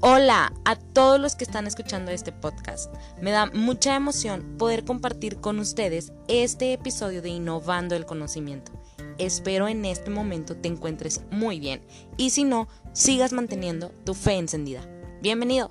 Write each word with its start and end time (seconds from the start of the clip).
Hola 0.00 0.52
a 0.66 0.76
todos 0.76 1.18
los 1.18 1.36
que 1.36 1.44
están 1.44 1.66
escuchando 1.66 2.10
este 2.10 2.30
podcast. 2.30 2.92
Me 3.20 3.30
da 3.30 3.46
mucha 3.46 3.96
emoción 3.96 4.56
poder 4.58 4.84
compartir 4.84 5.40
con 5.40 5.58
ustedes 5.58 6.12
este 6.28 6.74
episodio 6.74 7.22
de 7.22 7.30
Innovando 7.30 7.96
el 7.96 8.04
Conocimiento. 8.04 8.72
Espero 9.16 9.68
en 9.68 9.86
este 9.86 10.10
momento 10.10 10.54
te 10.54 10.68
encuentres 10.68 11.22
muy 11.30 11.60
bien 11.60 11.80
y 12.18 12.30
si 12.30 12.44
no, 12.44 12.68
sigas 12.92 13.32
manteniendo 13.32 13.90
tu 14.04 14.12
fe 14.12 14.34
encendida. 14.34 14.82
Bienvenido. 15.22 15.70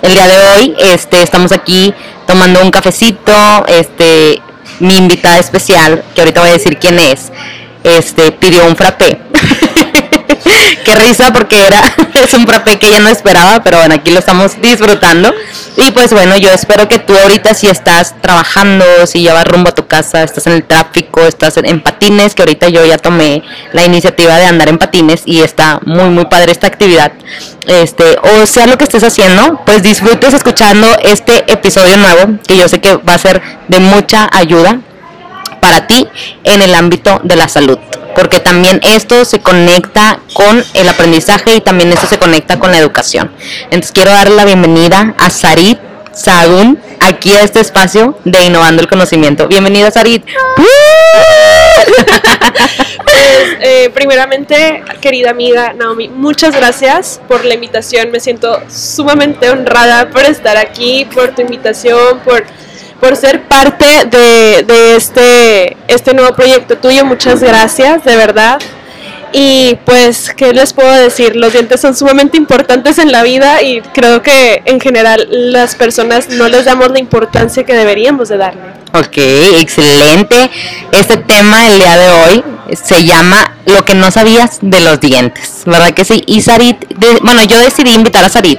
El 0.00 0.14
día 0.14 0.26
de 0.26 0.38
hoy 0.38 0.76
este, 0.80 1.22
estamos 1.22 1.52
aquí 1.52 1.92
tomando 2.26 2.62
un 2.62 2.70
cafecito. 2.70 3.66
Este, 3.68 4.40
mi 4.80 4.96
invitada 4.96 5.38
especial, 5.38 6.02
que 6.14 6.22
ahorita 6.22 6.40
voy 6.40 6.50
a 6.50 6.54
decir 6.54 6.78
quién 6.78 6.98
es, 6.98 7.30
este, 7.84 8.32
pidió 8.32 8.66
un 8.66 8.76
frappé. 8.76 9.20
Qué 10.84 10.94
risa 10.94 11.32
porque 11.32 11.66
era 11.66 11.82
es 12.14 12.34
un 12.34 12.46
frappé 12.46 12.78
que 12.78 12.88
ella 12.88 13.00
no 13.00 13.08
esperaba, 13.08 13.62
pero 13.62 13.78
bueno, 13.78 13.94
aquí 13.94 14.10
lo 14.10 14.18
estamos 14.18 14.60
disfrutando. 14.60 15.32
Y 15.76 15.90
pues 15.92 16.12
bueno, 16.12 16.36
yo 16.36 16.50
espero 16.50 16.88
que 16.88 16.98
tú 16.98 17.16
ahorita 17.16 17.54
si 17.54 17.68
estás 17.68 18.14
trabajando, 18.20 18.84
si 19.06 19.22
ya 19.22 19.34
vas 19.34 19.44
rumbo 19.44 19.70
a 19.70 19.74
tu 19.74 19.86
casa, 19.86 20.22
estás 20.22 20.46
en 20.46 20.54
el 20.54 20.64
tráfico, 20.64 21.20
estás 21.22 21.56
en 21.58 21.80
patines, 21.80 22.34
que 22.34 22.42
ahorita 22.42 22.68
yo 22.68 22.84
ya 22.84 22.98
tomé 22.98 23.42
la 23.72 23.84
iniciativa 23.84 24.36
de 24.36 24.46
andar 24.46 24.68
en 24.68 24.78
patines 24.78 25.22
y 25.24 25.40
está 25.40 25.80
muy 25.84 26.10
muy 26.10 26.26
padre 26.26 26.52
esta 26.52 26.66
actividad. 26.66 27.12
Este, 27.66 28.18
o 28.22 28.46
sea 28.46 28.66
lo 28.66 28.76
que 28.78 28.84
estés 28.84 29.04
haciendo, 29.04 29.62
pues 29.64 29.82
disfrutes 29.82 30.34
escuchando 30.34 30.86
este 31.02 31.50
episodio 31.50 31.96
nuevo, 31.96 32.38
que 32.46 32.56
yo 32.56 32.68
sé 32.68 32.80
que 32.80 32.96
va 32.96 33.14
a 33.14 33.18
ser 33.18 33.40
de 33.68 33.78
mucha 33.78 34.28
ayuda 34.32 34.80
para 35.60 35.86
ti 35.86 36.06
en 36.44 36.62
el 36.62 36.74
ámbito 36.74 37.20
de 37.22 37.36
la 37.36 37.48
salud 37.48 37.78
porque 38.14 38.40
también 38.40 38.80
esto 38.82 39.24
se 39.24 39.40
conecta 39.40 40.20
con 40.34 40.62
el 40.74 40.88
aprendizaje 40.88 41.56
y 41.56 41.60
también 41.60 41.90
esto 41.92 42.06
se 42.06 42.18
conecta 42.18 42.58
con 42.58 42.70
la 42.70 42.78
educación. 42.78 43.30
Entonces 43.64 43.92
quiero 43.92 44.10
darle 44.10 44.36
la 44.36 44.44
bienvenida 44.44 45.14
a 45.16 45.30
Sarit 45.30 45.78
Sagún 46.12 46.78
aquí 47.00 47.32
a 47.32 47.42
este 47.42 47.60
espacio 47.60 48.18
de 48.24 48.44
Innovando 48.44 48.82
el 48.82 48.88
Conocimiento. 48.88 49.48
Bienvenida 49.48 49.90
Sarit. 49.90 50.24
Pues, 53.02 53.56
eh, 53.60 53.90
primeramente, 53.92 54.82
querida 55.00 55.30
amiga 55.30 55.72
Naomi, 55.72 56.08
muchas 56.08 56.54
gracias 56.54 57.20
por 57.26 57.44
la 57.44 57.54
invitación. 57.54 58.10
Me 58.10 58.20
siento 58.20 58.60
sumamente 58.68 59.50
honrada 59.50 60.10
por 60.10 60.24
estar 60.24 60.56
aquí, 60.56 61.06
por 61.12 61.34
tu 61.34 61.42
invitación, 61.42 62.20
por 62.20 62.44
por 63.00 63.16
ser 63.16 63.42
parte 63.44 64.04
de, 64.04 64.96
este, 64.96 65.76
este 65.88 66.14
nuevo 66.14 66.34
proyecto 66.34 66.76
tuyo. 66.76 67.04
Muchas 67.04 67.42
gracias, 67.42 68.04
de 68.04 68.16
verdad. 68.16 68.60
Y 69.32 69.78
pues, 69.84 70.34
¿qué 70.34 70.52
les 70.52 70.72
puedo 70.72 70.90
decir? 70.90 71.36
Los 71.36 71.52
dientes 71.52 71.80
son 71.80 71.96
sumamente 71.96 72.36
importantes 72.36 72.98
en 72.98 73.12
la 73.12 73.22
vida 73.22 73.62
y 73.62 73.80
creo 73.80 74.22
que 74.22 74.62
en 74.64 74.80
general 74.80 75.28
las 75.30 75.76
personas 75.76 76.28
no 76.30 76.48
les 76.48 76.64
damos 76.64 76.90
la 76.90 76.98
importancia 76.98 77.64
que 77.64 77.74
deberíamos 77.74 78.28
de 78.28 78.38
darle. 78.38 78.62
Ok, 78.92 79.18
excelente. 79.60 80.50
Este 80.90 81.16
tema 81.16 81.68
el 81.68 81.78
día 81.78 81.96
de 81.96 82.10
hoy 82.10 82.44
se 82.76 83.04
llama 83.04 83.56
Lo 83.66 83.84
que 83.84 83.94
no 83.94 84.10
sabías 84.10 84.58
de 84.60 84.80
los 84.80 85.00
dientes, 85.00 85.62
¿verdad 85.66 85.92
que 85.92 86.04
sí? 86.04 86.22
Y 86.26 86.42
Sarit, 86.42 86.76
bueno, 87.22 87.42
yo 87.44 87.58
decidí 87.58 87.92
invitar 87.92 88.24
a 88.24 88.28
Sarit, 88.28 88.58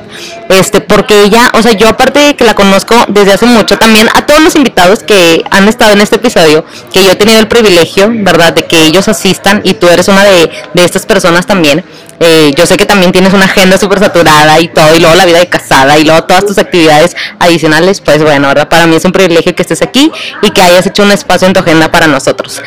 este, 0.49 0.81
porque 0.81 1.23
ella, 1.23 1.51
o 1.53 1.61
sea, 1.61 1.73
yo 1.73 1.89
aparte 1.89 2.19
de 2.19 2.35
que 2.35 2.43
la 2.43 2.53
conozco 2.55 2.95
desde 3.07 3.33
hace 3.33 3.45
mucho, 3.45 3.77
también 3.77 4.07
a 4.13 4.25
todos 4.25 4.41
los 4.41 4.55
invitados 4.55 4.99
que 5.03 5.43
han 5.49 5.67
estado 5.67 5.93
en 5.93 6.01
este 6.01 6.15
episodio, 6.17 6.65
que 6.93 7.03
yo 7.03 7.11
he 7.11 7.15
tenido 7.15 7.39
el 7.39 7.47
privilegio, 7.47 8.09
¿verdad?, 8.11 8.53
de 8.53 8.65
que 8.65 8.83
ellos 8.83 9.07
asistan 9.07 9.61
y 9.63 9.73
tú 9.75 9.87
eres 9.87 10.07
una 10.07 10.23
de, 10.23 10.51
de 10.73 10.85
estas 10.85 11.05
personas 11.05 11.45
también. 11.45 11.83
Eh, 12.23 12.53
yo 12.55 12.67
sé 12.67 12.77
que 12.77 12.85
también 12.85 13.11
tienes 13.11 13.33
una 13.33 13.45
agenda 13.45 13.79
súper 13.79 13.97
saturada 13.97 14.59
y 14.59 14.67
todo, 14.67 14.95
y 14.95 14.99
luego 14.99 15.15
la 15.15 15.25
vida 15.25 15.39
de 15.39 15.49
casada, 15.49 15.97
y 15.97 16.03
luego 16.03 16.23
todas 16.25 16.45
tus 16.45 16.59
actividades 16.59 17.15
adicionales, 17.39 17.99
pues 17.99 18.21
bueno, 18.21 18.47
¿verdad? 18.47 18.69
Para 18.69 18.85
mí 18.85 18.95
es 18.95 19.05
un 19.05 19.11
privilegio 19.11 19.55
que 19.55 19.63
estés 19.63 19.81
aquí 19.81 20.11
y 20.43 20.51
que 20.51 20.61
hayas 20.61 20.85
hecho 20.85 21.01
un 21.01 21.09
espacio 21.09 21.47
en 21.47 21.55
tu 21.55 21.61
agenda 21.61 21.89
para 21.89 22.05
nosotros. 22.05 22.61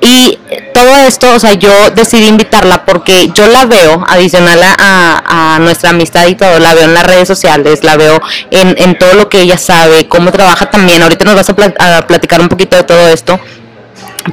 Y 0.00 0.38
todo 0.72 0.96
esto, 1.06 1.34
o 1.34 1.38
sea, 1.38 1.52
yo 1.52 1.90
decidí 1.90 2.26
invitarla 2.26 2.86
porque 2.86 3.30
yo 3.34 3.46
la 3.48 3.66
veo, 3.66 4.02
adicional 4.08 4.58
a, 4.62 5.58
nuestra 5.60 5.90
amistad 5.90 6.26
y 6.26 6.34
todo, 6.34 6.58
la 6.58 6.74
veo 6.74 6.84
en 6.84 6.94
las 6.94 7.04
redes 7.04 7.28
sociales, 7.28 7.84
la 7.84 7.96
veo 7.96 8.20
en, 8.50 8.98
todo 8.98 9.14
lo 9.14 9.28
que 9.28 9.42
ella 9.42 9.58
sabe, 9.58 10.08
cómo 10.08 10.32
trabaja 10.32 10.70
también. 10.70 11.02
Ahorita 11.02 11.24
nos 11.24 11.34
vas 11.34 11.50
a, 11.50 11.98
a 11.98 12.06
platicar 12.06 12.40
un 12.40 12.48
poquito 12.48 12.76
de 12.76 12.84
todo 12.84 13.08
esto, 13.08 13.38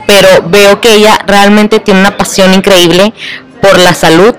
pero 0.06 0.30
veo 0.48 0.80
que 0.80 0.94
ella 0.94 1.20
realmente 1.28 1.80
tiene 1.80 2.00
una 2.00 2.16
pasión 2.16 2.54
increíble 2.54 3.14
por 3.62 3.78
la 3.78 3.94
salud 3.94 4.36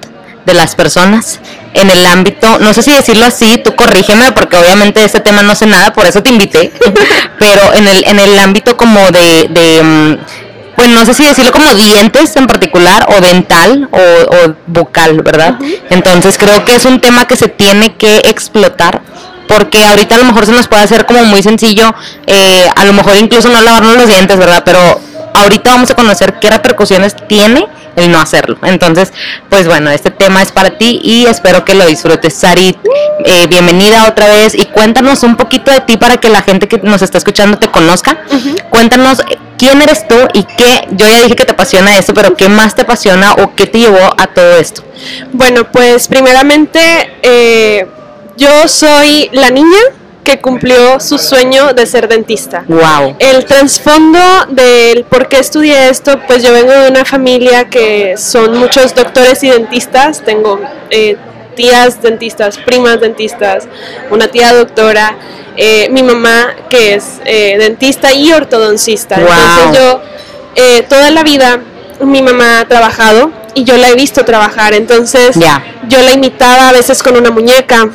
de 0.47 0.55
las 0.55 0.75
personas 0.75 1.41
en 1.75 1.91
el 1.91 2.06
ámbito, 2.06 2.59
no 2.59 2.72
sé 2.72 2.83
si 2.83 2.91
decirlo 2.91 3.27
así, 3.27 3.59
tú 3.59 3.75
corrígeme 3.77 4.33
porque 4.33 4.56
obviamente 4.56 5.00
de 5.00 5.06
este 5.06 5.21
tema 5.21 5.43
no 5.43 5.55
sé 5.55 5.66
nada, 5.66 5.93
por 5.93 6.06
eso 6.06 6.22
te 6.22 6.31
invité, 6.31 6.72
pero 7.39 7.75
en 7.75 7.87
el, 7.87 8.05
en 8.06 8.19
el 8.19 8.39
ámbito 8.39 8.77
como 8.77 9.10
de, 9.10 9.49
de 9.50 9.83
mm, 9.83 10.16
pues 10.78 10.91
no 10.91 11.05
sé 11.05 11.12
si 11.12 11.25
decirlo 11.25 11.50
como 11.50 11.75
dientes 11.75 12.37
en 12.37 12.47
particular 12.47 13.05
o 13.09 13.21
dental 13.21 13.89
o, 13.91 13.99
o 13.99 14.55
vocal, 14.69 15.22
¿verdad? 15.22 15.59
Entonces 15.91 16.39
creo 16.39 16.65
que 16.65 16.77
es 16.77 16.84
un 16.84 17.00
tema 17.00 17.27
que 17.27 17.34
se 17.34 17.49
tiene 17.49 17.97
que 17.97 18.19
explotar 18.19 19.03
porque 19.49 19.84
ahorita 19.84 20.15
a 20.15 20.19
lo 20.19 20.25
mejor 20.27 20.47
se 20.47 20.53
nos 20.53 20.69
puede 20.69 20.83
hacer 20.83 21.05
como 21.05 21.25
muy 21.25 21.43
sencillo, 21.43 21.93
eh, 22.28 22.69
a 22.77 22.84
lo 22.84 22.93
mejor 22.93 23.16
incluso 23.16 23.49
no 23.49 23.61
lavarnos 23.61 23.97
los 23.97 24.06
dientes, 24.06 24.39
¿verdad? 24.39 24.62
Pero 24.65 24.78
ahorita 25.34 25.72
vamos 25.72 25.91
a 25.91 25.97
conocer 25.97 26.34
qué 26.41 26.49
repercusiones 26.49 27.16
tiene 27.27 27.66
el 27.97 28.12
no 28.12 28.21
hacerlo. 28.21 28.56
Entonces, 28.62 29.12
pues 29.49 29.66
bueno, 29.66 29.91
este 29.91 30.12
tema 30.12 30.43
es 30.43 30.53
para 30.53 30.78
ti 30.78 31.00
y 31.03 31.27
espero 31.27 31.65
que 31.65 31.75
lo 31.75 31.87
disfrutes. 31.87 32.34
Sarit, 32.34 32.77
eh, 33.25 33.49
bienvenida 33.49 34.06
otra 34.06 34.28
vez 34.28 34.55
y 34.55 34.65
cuéntanos 34.66 35.25
un 35.25 35.34
poquito 35.34 35.72
de 35.72 35.81
ti 35.81 35.97
para 35.97 36.19
que 36.19 36.28
la 36.28 36.43
gente 36.43 36.69
que 36.69 36.78
nos 36.78 37.03
está 37.03 37.19
escuchando 37.19 37.59
te 37.59 37.69
conozca. 37.69 38.22
Cuéntanos 38.71 39.22
quién 39.59 39.83
eres 39.83 40.07
tú 40.07 40.17
y 40.33 40.45
qué, 40.45 40.87
yo 40.93 41.07
ya 41.07 41.23
dije 41.23 41.37
que 41.37 41.45
te 41.45 41.53
apasiona 41.53 41.99
esto, 41.99 42.15
pero 42.15 42.35
qué 42.35 42.49
más 42.49 42.75
te 42.75 42.83
apasiona 42.83 43.35
o 43.35 43.55
qué 43.55 43.67
te 43.67 43.81
llevó 43.81 44.15
a 44.17 44.27
todo 44.29 44.57
esto. 44.57 44.83
Bueno, 45.33 45.71
pues 45.71 46.09
primeramente 46.09 46.81
eh, 47.23 47.87
yo 48.37 48.69
soy 48.69 49.29
la 49.33 49.51
niña 49.51 49.79
que 50.25 50.41
cumplió 50.41 51.01
su 51.01 51.19
sueño 51.19 51.73
de 51.73 51.87
ser 51.87 52.07
dentista. 52.07 52.65
Wow. 52.69 53.17
El 53.19 53.47
trasfondo 53.47 54.21
del 54.51 55.05
por 55.05 55.27
qué 55.27 55.39
estudié 55.39 55.89
esto, 55.89 56.21
pues 56.27 56.43
yo 56.43 56.53
vengo 56.53 56.71
de 56.73 56.91
una 56.91 57.05
familia 57.05 57.71
que 57.71 58.15
son 58.19 58.59
muchos 58.59 58.95
doctores 58.95 59.43
y 59.43 59.49
dentistas. 59.49 60.23
Tengo 60.23 60.61
eh, 60.91 61.17
tías 61.59 62.01
dentistas, 62.01 62.57
primas 62.57 63.01
dentistas, 63.01 63.67
una 64.13 64.29
tía 64.29 64.55
doctora, 64.55 65.17
eh, 65.57 65.89
mi 65.91 66.05
mamá 66.05 66.55
que 66.71 66.95
es 66.95 67.21
eh, 67.25 67.57
dentista 67.59 68.15
y 68.15 68.33
ortodoncista. 68.33 69.17
Wow. 69.17 69.27
Entonces 69.27 69.83
yo 69.83 70.03
eh, 70.55 70.83
toda 70.89 71.11
la 71.11 71.25
vida 71.25 71.61
mi 72.01 72.23
mamá 72.23 72.61
ha 72.61 72.69
trabajado 72.69 73.33
y 73.55 73.65
yo 73.65 73.77
la 73.77 73.89
he 73.89 73.97
visto 73.97 74.25
trabajar. 74.25 74.73
Entonces 74.73 75.37
yo 75.89 76.01
la 76.03 76.13
imitaba 76.13 76.69
a 76.69 76.73
veces 76.73 77.03
con 77.03 77.17
una 77.17 77.33
muñeca 77.33 77.91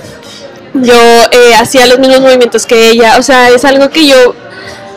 yo 0.73 0.95
eh, 1.31 1.53
hacía 1.55 1.85
los 1.85 1.99
mismos 1.99 2.21
movimientos 2.21 2.65
que 2.65 2.89
ella, 2.89 3.17
o 3.19 3.23
sea, 3.23 3.49
es 3.49 3.63
algo 3.63 3.89
que 3.89 4.07
yo 4.07 4.35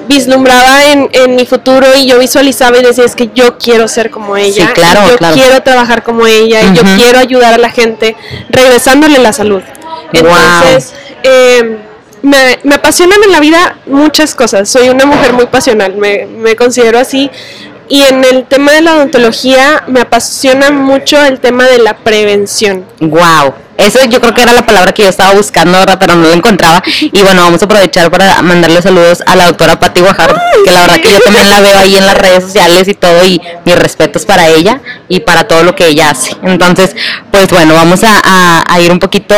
vislumbraba 0.09 0.85
en, 0.93 1.09
en 1.13 1.37
mi 1.37 1.47
futuro 1.47 1.87
y 1.97 2.07
yo 2.07 2.19
visualizaba 2.19 2.79
y 2.79 2.83
decía, 2.83 3.05
es 3.05 3.15
que 3.15 3.31
yo 3.35 3.59
quiero 3.59 3.89
ser 3.89 4.11
como 4.11 4.37
ella, 4.37 4.69
Sí, 4.69 4.73
claro, 4.75 5.01
y 5.07 5.11
yo 5.11 5.17
claro. 5.19 5.35
quiero 5.35 5.63
trabajar 5.63 6.03
como 6.03 6.27
ella, 6.27 6.63
y 6.63 6.75
yo 6.75 6.83
quiero 6.97 7.19
ayudar 7.19 7.55
a 7.55 7.59
la 7.59 7.71
gente 7.71 8.17
regresándole 8.49 9.19
la 9.19 9.33
salud. 9.33 9.63
Entonces, 10.13 10.95
eh, 11.23 11.79
me, 12.23 12.59
me 12.63 12.75
apasionan 12.77 13.23
en 13.25 13.33
la 13.33 13.41
vida 13.41 13.79
muchas 13.87 14.35
cosas, 14.35 14.69
soy 14.69 14.89
una 14.89 15.07
mujer 15.07 15.33
muy 15.33 15.47
pasional, 15.47 15.97
me, 15.97 16.27
me 16.27 16.57
considero 16.57 16.99
así. 16.99 17.31
Y 17.89 18.03
en 18.03 18.25
el 18.25 18.45
tema 18.47 18.73
de 18.73 18.81
la 18.83 18.97
odontología 18.97 19.85
me 19.87 20.01
apasiona 20.01 20.73
mucho 20.73 21.25
el 21.25 21.39
tema 21.39 21.67
de 21.67 21.79
la 21.79 21.97
prevención. 21.99 22.85
Wow. 22.99 23.55
Eso 23.79 23.99
yo 24.09 24.21
creo 24.21 24.33
que 24.35 24.43
era 24.43 24.53
la 24.53 24.65
palabra 24.65 24.93
que 24.93 25.03
yo 25.03 25.09
estaba 25.09 25.35
buscando, 25.35 25.79
¿verdad? 25.79 25.99
pero 26.01 26.15
no 26.15 26.27
la 26.29 26.35
encontraba. 26.35 26.83
Y 27.01 27.21
bueno, 27.23 27.43
vamos 27.43 27.61
a 27.61 27.65
aprovechar 27.67 28.11
para 28.11 28.41
mandarle 28.43 28.81
saludos 28.83 29.23
a 29.27 29.37
la 29.37 29.47
doctora 29.47 29.79
Patti 29.79 30.01
Guajardo, 30.01 30.37
que 30.65 30.71
la 30.73 30.81
verdad 30.83 30.97
que 30.97 31.11
yo 31.13 31.21
también 31.21 31.49
la 31.51 31.61
veo 31.61 31.79
ahí 31.79 31.97
en 31.97 32.07
las 32.07 32.17
redes 32.17 32.45
sociales 32.45 32.89
y 32.89 32.95
todo, 32.95 33.25
y 33.25 33.41
mis 33.65 33.77
respetos 33.79 34.25
para 34.25 34.49
ella 34.49 34.81
y 35.09 35.21
para 35.21 35.47
todo 35.47 35.63
lo 35.63 35.75
que 35.75 35.87
ella 35.89 36.11
hace. 36.11 36.37
Entonces, 36.43 36.97
pues 37.31 37.49
bueno, 37.49 37.75
vamos 37.75 38.03
a, 38.05 38.21
a- 38.25 38.65
a 38.67 38.81
ir 38.81 38.91
un 38.91 38.99
poquito 38.99 39.35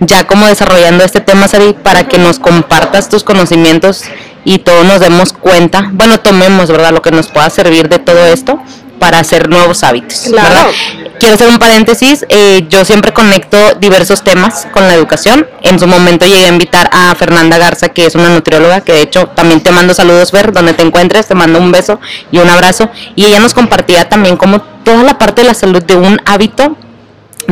ya 0.00 0.26
como 0.26 0.46
desarrollando 0.46 1.04
este 1.04 1.20
tema, 1.20 1.48
Sari, 1.48 1.74
para 1.74 2.08
que 2.08 2.18
nos 2.18 2.38
compartas 2.38 3.08
tus 3.08 3.22
conocimientos 3.24 4.02
y 4.44 4.58
todos 4.58 4.84
nos 4.84 5.00
demos 5.00 5.32
cuenta, 5.32 5.88
bueno, 5.92 6.18
tomemos, 6.20 6.68
¿verdad?, 6.68 6.90
lo 6.92 7.02
que 7.02 7.12
nos 7.12 7.28
pueda 7.28 7.48
servir 7.50 7.88
de 7.88 7.98
todo 8.00 8.26
esto 8.26 8.60
para 9.02 9.18
hacer 9.18 9.48
nuevos 9.48 9.82
hábitos. 9.82 10.26
Claro. 10.28 10.48
¿verdad? 10.48 10.70
Quiero 11.18 11.34
hacer 11.34 11.48
un 11.48 11.58
paréntesis, 11.58 12.24
eh, 12.28 12.66
yo 12.68 12.84
siempre 12.84 13.12
conecto 13.12 13.56
diversos 13.80 14.22
temas 14.22 14.68
con 14.70 14.86
la 14.86 14.94
educación. 14.94 15.44
En 15.62 15.80
su 15.80 15.88
momento 15.88 16.24
llegué 16.24 16.44
a 16.44 16.48
invitar 16.48 16.88
a 16.92 17.12
Fernanda 17.16 17.58
Garza, 17.58 17.88
que 17.88 18.06
es 18.06 18.14
una 18.14 18.28
nutrióloga, 18.28 18.82
que 18.82 18.92
de 18.92 19.02
hecho 19.02 19.26
también 19.26 19.60
te 19.60 19.72
mando 19.72 19.92
saludos, 19.92 20.30
Ver, 20.30 20.52
donde 20.52 20.72
te 20.72 20.84
encuentres, 20.84 21.26
te 21.26 21.34
mando 21.34 21.58
un 21.58 21.72
beso 21.72 21.98
y 22.30 22.38
un 22.38 22.48
abrazo. 22.48 22.90
Y 23.16 23.24
ella 23.24 23.40
nos 23.40 23.54
compartía 23.54 24.08
también 24.08 24.36
como 24.36 24.60
toda 24.60 25.02
la 25.02 25.18
parte 25.18 25.42
de 25.42 25.48
la 25.48 25.54
salud 25.54 25.82
de 25.82 25.96
un 25.96 26.20
hábito 26.24 26.76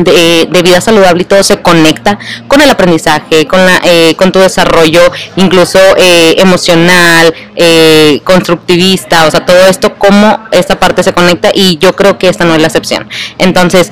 de, 0.03 0.47
de 0.51 0.61
vida 0.61 0.81
saludable 0.81 1.21
y 1.23 1.25
todo 1.25 1.43
se 1.43 1.61
conecta 1.61 2.17
con 2.47 2.61
el 2.61 2.69
aprendizaje, 2.69 3.47
con, 3.47 3.65
la, 3.65 3.79
eh, 3.83 4.15
con 4.17 4.31
tu 4.31 4.39
desarrollo 4.39 5.01
incluso 5.35 5.79
eh, 5.97 6.35
emocional, 6.37 7.33
eh, 7.55 8.21
constructivista, 8.23 9.25
o 9.27 9.31
sea, 9.31 9.45
todo 9.45 9.65
esto, 9.67 9.95
cómo 9.97 10.47
esta 10.51 10.79
parte 10.79 11.03
se 11.03 11.13
conecta 11.13 11.49
y 11.53 11.77
yo 11.77 11.95
creo 11.95 12.17
que 12.17 12.27
esta 12.29 12.45
no 12.45 12.55
es 12.55 12.61
la 12.61 12.67
excepción. 12.67 13.07
Entonces, 13.37 13.91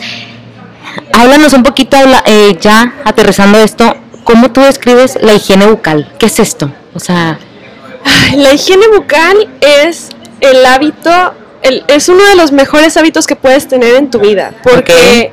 háblanos 1.14 1.54
un 1.54 1.64
poquito, 1.64 1.98
habla- 1.98 2.24
eh, 2.26 2.58
ya 2.60 2.94
aterrizando 3.06 3.58
esto, 3.60 3.96
¿cómo 4.24 4.52
tú 4.52 4.62
describes 4.62 5.18
la 5.22 5.34
higiene 5.34 5.66
bucal? 5.68 6.12
¿Qué 6.20 6.26
es 6.28 6.40
esto? 6.40 6.72
O 6.94 7.00
sea, 7.00 7.40
La 8.36 8.54
higiene 8.54 8.88
bucal 8.96 9.50
es 9.62 10.10
el 10.40 10.66
hábito, 10.66 11.34
el- 11.62 11.84
es 11.88 12.08
uno 12.10 12.24
de 12.26 12.36
los 12.36 12.52
mejores 12.52 12.96
hábitos 12.98 13.28
que 13.28 13.36
puedes 13.36 13.68
tener 13.68 13.96
en 13.96 14.10
tu 14.10 14.20
vida, 14.20 14.54
porque 14.64 15.32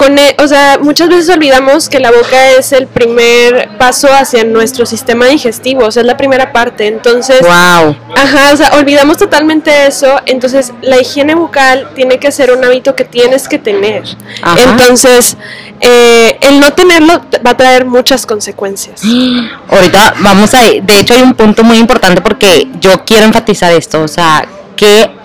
con, 0.00 0.16
e- 0.16 0.34
o 0.42 0.48
sea, 0.48 0.78
muchas 0.80 1.10
veces 1.10 1.28
olvidamos 1.28 1.90
que 1.90 2.00
la 2.00 2.10
boca 2.10 2.52
es 2.52 2.72
el 2.72 2.86
primer 2.86 3.68
paso 3.76 4.08
hacia 4.10 4.44
nuestro 4.44 4.86
sistema 4.86 5.26
digestivo, 5.26 5.84
o 5.84 5.90
sea, 5.90 6.00
es 6.00 6.06
la 6.06 6.16
primera 6.16 6.54
parte, 6.54 6.86
entonces, 6.86 7.42
wow. 7.42 7.94
ajá, 8.16 8.54
o 8.54 8.56
sea, 8.56 8.70
olvidamos 8.78 9.18
totalmente 9.18 9.86
eso, 9.86 10.18
entonces 10.24 10.72
la 10.80 10.98
higiene 10.98 11.34
bucal 11.34 11.90
tiene 11.94 12.18
que 12.18 12.32
ser 12.32 12.50
un 12.50 12.64
hábito 12.64 12.96
que 12.96 13.04
tienes 13.04 13.46
que 13.46 13.58
tener, 13.58 14.04
Ajá. 14.40 14.70
entonces, 14.70 15.36
eh, 15.80 16.38
el 16.40 16.60
no 16.60 16.72
tenerlo 16.72 17.20
va 17.46 17.50
a 17.50 17.56
traer 17.58 17.84
muchas 17.84 18.24
consecuencias. 18.24 19.02
Ahorita 19.68 20.14
vamos 20.20 20.54
a, 20.54 20.62
de 20.62 20.98
hecho 20.98 21.12
hay 21.12 21.20
un 21.20 21.34
punto 21.34 21.62
muy 21.62 21.76
importante 21.76 22.22
porque 22.22 22.68
yo 22.80 23.04
quiero 23.04 23.26
enfatizar 23.26 23.70
esto, 23.74 24.00
o 24.00 24.08
sea, 24.08 24.48
que 24.76 25.19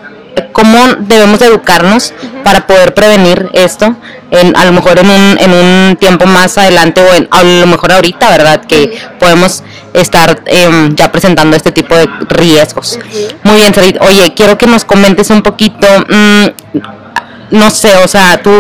cómo 0.52 0.78
debemos 1.00 1.40
de 1.40 1.48
educarnos 1.48 2.14
para 2.44 2.68
poder 2.68 2.94
prevenir 2.94 3.50
esto, 3.54 3.96
en, 4.32 4.56
a 4.56 4.66
lo 4.66 4.72
mejor 4.72 5.00
en 5.00 5.10
un, 5.10 5.38
en 5.40 5.52
un 5.52 5.96
tiempo 5.98 6.26
más 6.26 6.58
adelante 6.58 7.02
o 7.02 7.14
en, 7.14 7.28
a 7.32 7.44
lo 7.44 7.68
mejor 7.68 7.92
ahorita, 7.92 8.30
¿verdad? 8.30 8.66
Que 8.66 8.98
podemos 9.20 9.64
estar 9.94 10.44
em, 10.46 10.96
ya 10.96 11.12
presentando 11.12 11.56
este 11.56 11.72
tipo 11.72 11.96
de 11.96 12.08
riesgos. 12.30 13.00
Muy 13.44 13.56
bien, 13.56 13.74
Sarit. 13.74 13.98
Oye, 14.02 14.34
quiero 14.36 14.58
que 14.58 14.68
nos 14.68 14.86
comentes 14.86 15.30
un 15.30 15.42
poquito, 15.42 15.88
mm, 16.08 16.82
no 17.52 17.70
sé, 17.70 17.96
o 17.98 18.08
sea, 18.08 18.42
tú 18.42 18.52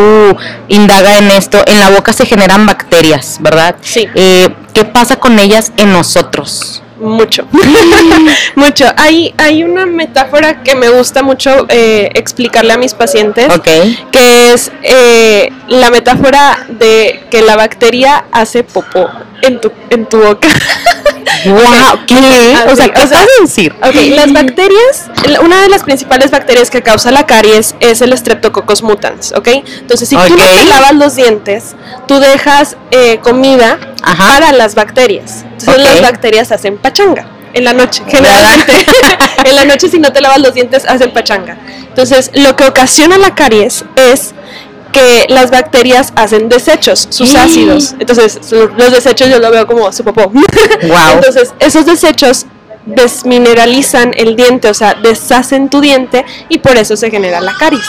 indaga 0.68 1.18
en 1.18 1.32
esto, 1.32 1.64
en 1.66 1.80
la 1.80 1.90
boca 1.90 2.14
se 2.14 2.26
generan 2.26 2.66
bacterias, 2.66 3.38
¿verdad? 3.42 3.76
Sí. 3.82 4.08
Eh, 4.16 4.50
¿Qué 4.74 4.86
pasa 4.86 5.18
con 5.18 5.40
ellas 5.40 5.72
en 5.78 5.92
nosotros? 5.92 6.82
Mucho, 7.00 7.46
mucho. 8.56 8.86
Hay, 8.98 9.34
hay 9.38 9.64
una 9.64 9.86
metáfora 9.86 10.64
que 10.64 10.76
me 10.76 10.90
gusta 10.90 11.24
mucho 11.24 11.66
eh, 11.70 12.10
explicarle 12.14 12.74
a 12.74 12.78
mis 12.78 12.94
pacientes, 12.94 13.50
Ok. 13.54 13.68
que 14.12 14.54
es 14.54 14.72
eh, 14.84 15.52
la 15.68 15.90
metáfora 15.90 16.66
de 16.70 17.24
que 17.30 17.42
la 17.42 17.56
bacteria 17.56 18.26
hace 18.32 18.64
popó 18.64 19.10
en 19.42 19.60
tu, 19.60 19.72
en 19.90 20.06
tu 20.06 20.20
boca. 20.20 20.48
Wow, 21.46 22.06
¿qué? 22.08 22.16
O 22.72 22.76
sea, 22.76 22.90
¿qué 22.92 23.02
o 23.02 23.08
sea, 23.08 23.20
vas 23.20 23.28
a 23.40 23.42
decir? 23.42 23.74
Ok, 23.84 23.96
las 24.16 24.34
bacterias, 24.34 25.06
una 25.44 25.62
de 25.62 25.70
las 25.70 25.84
principales 25.84 26.32
bacterias 26.32 26.72
que 26.72 26.82
causa 26.82 27.12
la 27.12 27.28
caries 27.28 27.76
es 27.80 28.02
el 28.02 28.18
Streptococcus 28.18 28.82
mutans, 28.82 29.32
¿ok? 29.36 29.50
Entonces, 29.80 30.10
si 30.10 30.16
tú 30.16 30.36
no 30.36 30.44
te 30.44 30.66
lavas 30.66 30.96
los 30.96 31.16
dientes, 31.16 31.76
tú 32.08 32.20
dejas 32.20 32.78
eh, 32.90 33.20
comida 33.22 33.78
Ajá. 34.06 34.34
para 34.34 34.52
las 34.52 34.76
bacterias. 34.76 35.44
Entonces, 35.44 35.78
las 35.84 36.02
bacterias 36.02 36.52
hacen 36.52 36.78
pachanga 36.78 37.28
en 37.54 37.64
la 37.64 37.74
noche, 37.74 38.04
generalmente. 38.08 38.74
en 39.46 39.56
la 39.56 39.66
noche, 39.66 39.90
si 39.90 39.98
no 39.98 40.12
te 40.12 40.22
lavas 40.22 40.40
los 40.40 40.54
dientes, 40.54 40.86
hacen 40.88 41.12
pachanga. 41.12 41.58
Entonces, 41.88 42.32
lo 42.34 42.56
que 42.56 42.66
ocasiona 42.66 43.18
la 43.18 43.34
caries 43.34 43.86
es 43.96 44.34
que 44.92 45.26
las 45.30 45.52
bacterias 45.52 46.14
hacen 46.16 46.50
desechos, 46.50 47.08
sus 47.10 47.34
ácidos. 47.36 47.96
Entonces, 48.00 48.40
los 48.52 48.92
desechos 48.92 49.30
yo 49.30 49.40
lo 49.40 49.52
veo 49.52 49.66
como 49.66 49.92
su 49.92 50.04
popó. 50.04 50.32
Wow. 50.84 51.16
Entonces, 51.16 51.54
esos 51.60 51.86
desechos 51.86 52.46
desmineralizan 52.86 54.14
el 54.16 54.36
diente, 54.36 54.70
o 54.70 54.74
sea, 54.74 54.94
deshacen 54.94 55.70
tu 55.70 55.82
diente 55.82 56.26
y 56.50 56.60
por 56.60 56.78
eso 56.78 56.96
se 56.96 57.10
genera 57.10 57.42
la 57.42 57.54
caries. 57.58 57.86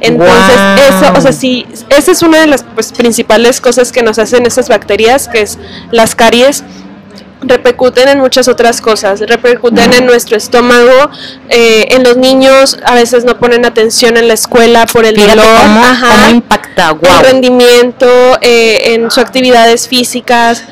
Entonces, 0.00 0.56
eso, 0.88 1.12
o 1.14 1.20
sea, 1.20 1.32
sí, 1.32 1.66
esa 1.90 2.12
es 2.12 2.22
una 2.22 2.40
de 2.40 2.46
las 2.46 2.62
pues, 2.62 2.92
principales 2.92 3.60
cosas 3.60 3.92
que 3.92 4.02
nos 4.02 4.18
hacen 4.18 4.46
esas 4.46 4.68
bacterias, 4.68 5.28
que 5.28 5.42
es 5.42 5.58
las 5.90 6.14
caries 6.14 6.64
repercuten 7.42 8.08
en 8.08 8.18
muchas 8.20 8.48
otras 8.48 8.80
cosas, 8.80 9.20
repercuten 9.20 9.92
en 9.92 10.06
nuestro 10.06 10.36
estómago, 10.36 11.10
eh, 11.48 11.88
en 11.90 12.02
los 12.02 12.16
niños 12.16 12.78
a 12.84 12.94
veces 12.94 13.24
no 13.24 13.38
ponen 13.38 13.64
atención 13.64 14.16
en 14.16 14.28
la 14.28 14.34
escuela 14.34 14.86
por 14.86 15.04
el 15.04 15.14
Fíjate 15.14 15.36
dolor, 15.36 15.60
cómo, 15.62 15.84
ajá 15.84 16.08
cómo 16.08 16.30
impacta, 16.30 16.90
el 16.90 16.96
wow. 16.96 17.22
rendimiento, 17.22 18.38
eh, 18.40 18.94
en 18.94 19.10
sus 19.10 19.18
actividades 19.18 19.88
físicas. 19.88 20.64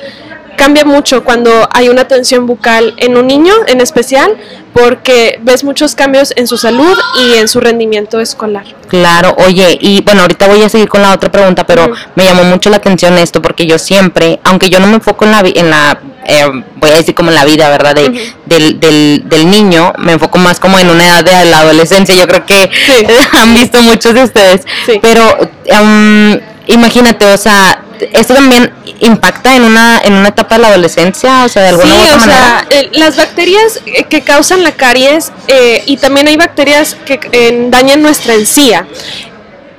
Cambia 0.59 0.85
mucho 0.85 1.23
cuando 1.23 1.69
hay 1.73 1.89
una 1.89 2.09
tensión 2.09 2.47
bucal 2.49 2.93
en 2.97 3.17
un 3.17 3.29
niño 3.29 3.55
en 3.69 3.81
especial, 3.81 4.37
porque 4.75 5.39
ves 5.43 5.63
muchos 5.63 5.95
cambios 5.95 6.33
en 6.37 6.49
su 6.49 6.59
salud 6.59 6.99
y 7.17 7.35
en 7.39 7.47
su 7.47 7.61
rendimiento 7.61 8.19
escolar. 8.19 8.65
Claro, 8.89 9.37
oye, 9.39 9.79
y 9.81 10.03
bueno, 10.03 10.23
ahorita 10.23 10.49
voy 10.49 10.63
a 10.65 10.69
seguir 10.69 10.89
con 10.89 11.01
la 11.01 11.13
otra 11.13 11.31
pregunta, 11.31 11.65
pero 11.65 11.93
me 12.17 12.25
llamó 12.25 12.43
mucho 12.43 12.71
la 12.71 12.79
atención 12.79 13.17
esto 13.19 13.41
porque 13.41 13.67
yo 13.67 13.79
siempre, 13.79 14.41
aunque 14.43 14.69
yo 14.69 14.81
no 14.81 14.89
me 14.89 14.95
enfoco 14.95 15.25
en 15.27 15.31
la, 15.31 15.43
en 15.47 15.71
la 15.71 16.01
eh, 16.27 16.45
voy 16.77 16.91
a 16.91 16.97
decir 16.97 17.15
como 17.15 17.31
en 17.31 17.37
la 17.37 17.45
vida, 17.45 17.69
¿verdad? 17.71 17.95
De, 17.95 18.33
del, 18.47 18.81
del, 18.81 19.23
del 19.27 19.49
niño, 19.49 19.93
me 19.99 20.13
enfoco 20.13 20.39
más 20.39 20.59
como 20.59 20.77
en 20.81 20.91
una 20.91 21.07
edad 21.07 21.25
de 21.25 21.45
la 21.51 21.61
adolescencia, 21.61 22.17
yo 22.17 22.27
creo 22.27 22.45
que 22.45 22.69
Sí. 22.87 23.07
han 23.41 23.55
visto 23.55 23.81
muchos 23.83 24.13
de 24.13 24.25
ustedes, 24.25 24.63
Sí. 24.87 24.99
pero 25.01 25.39
em, 25.67 26.41
imagínate, 26.67 27.33
o 27.33 27.37
sea, 27.39 27.85
esto 28.13 28.35
también 28.35 28.73
impacta 29.01 29.55
en 29.57 29.65
una, 29.65 30.01
en 30.03 30.13
una 30.15 30.29
etapa 30.29 30.57
de 30.57 30.63
la 30.63 30.69
adolescencia, 30.69 31.45
o 31.45 31.49
sea, 31.49 31.63
de 31.63 31.69
alguna 31.69 31.87
Sí, 31.89 31.97
u 31.97 32.03
otra 32.03 32.15
o 32.17 32.19
manera. 32.19 32.37
sea, 32.39 32.67
eh, 32.71 32.89
las 32.93 33.17
bacterias 33.17 33.81
eh, 33.87 34.05
que 34.05 34.23
causan 34.23 34.63
la 34.63 34.73
caries 34.73 35.33
eh, 35.49 35.83
y 35.87 35.97
también 35.97 36.29
hay 36.29 36.37
bacterias 36.37 36.97
que 37.07 37.21
eh, 37.33 37.67
dañan 37.71 38.03
nuestra 38.03 38.35
encía. 38.35 38.87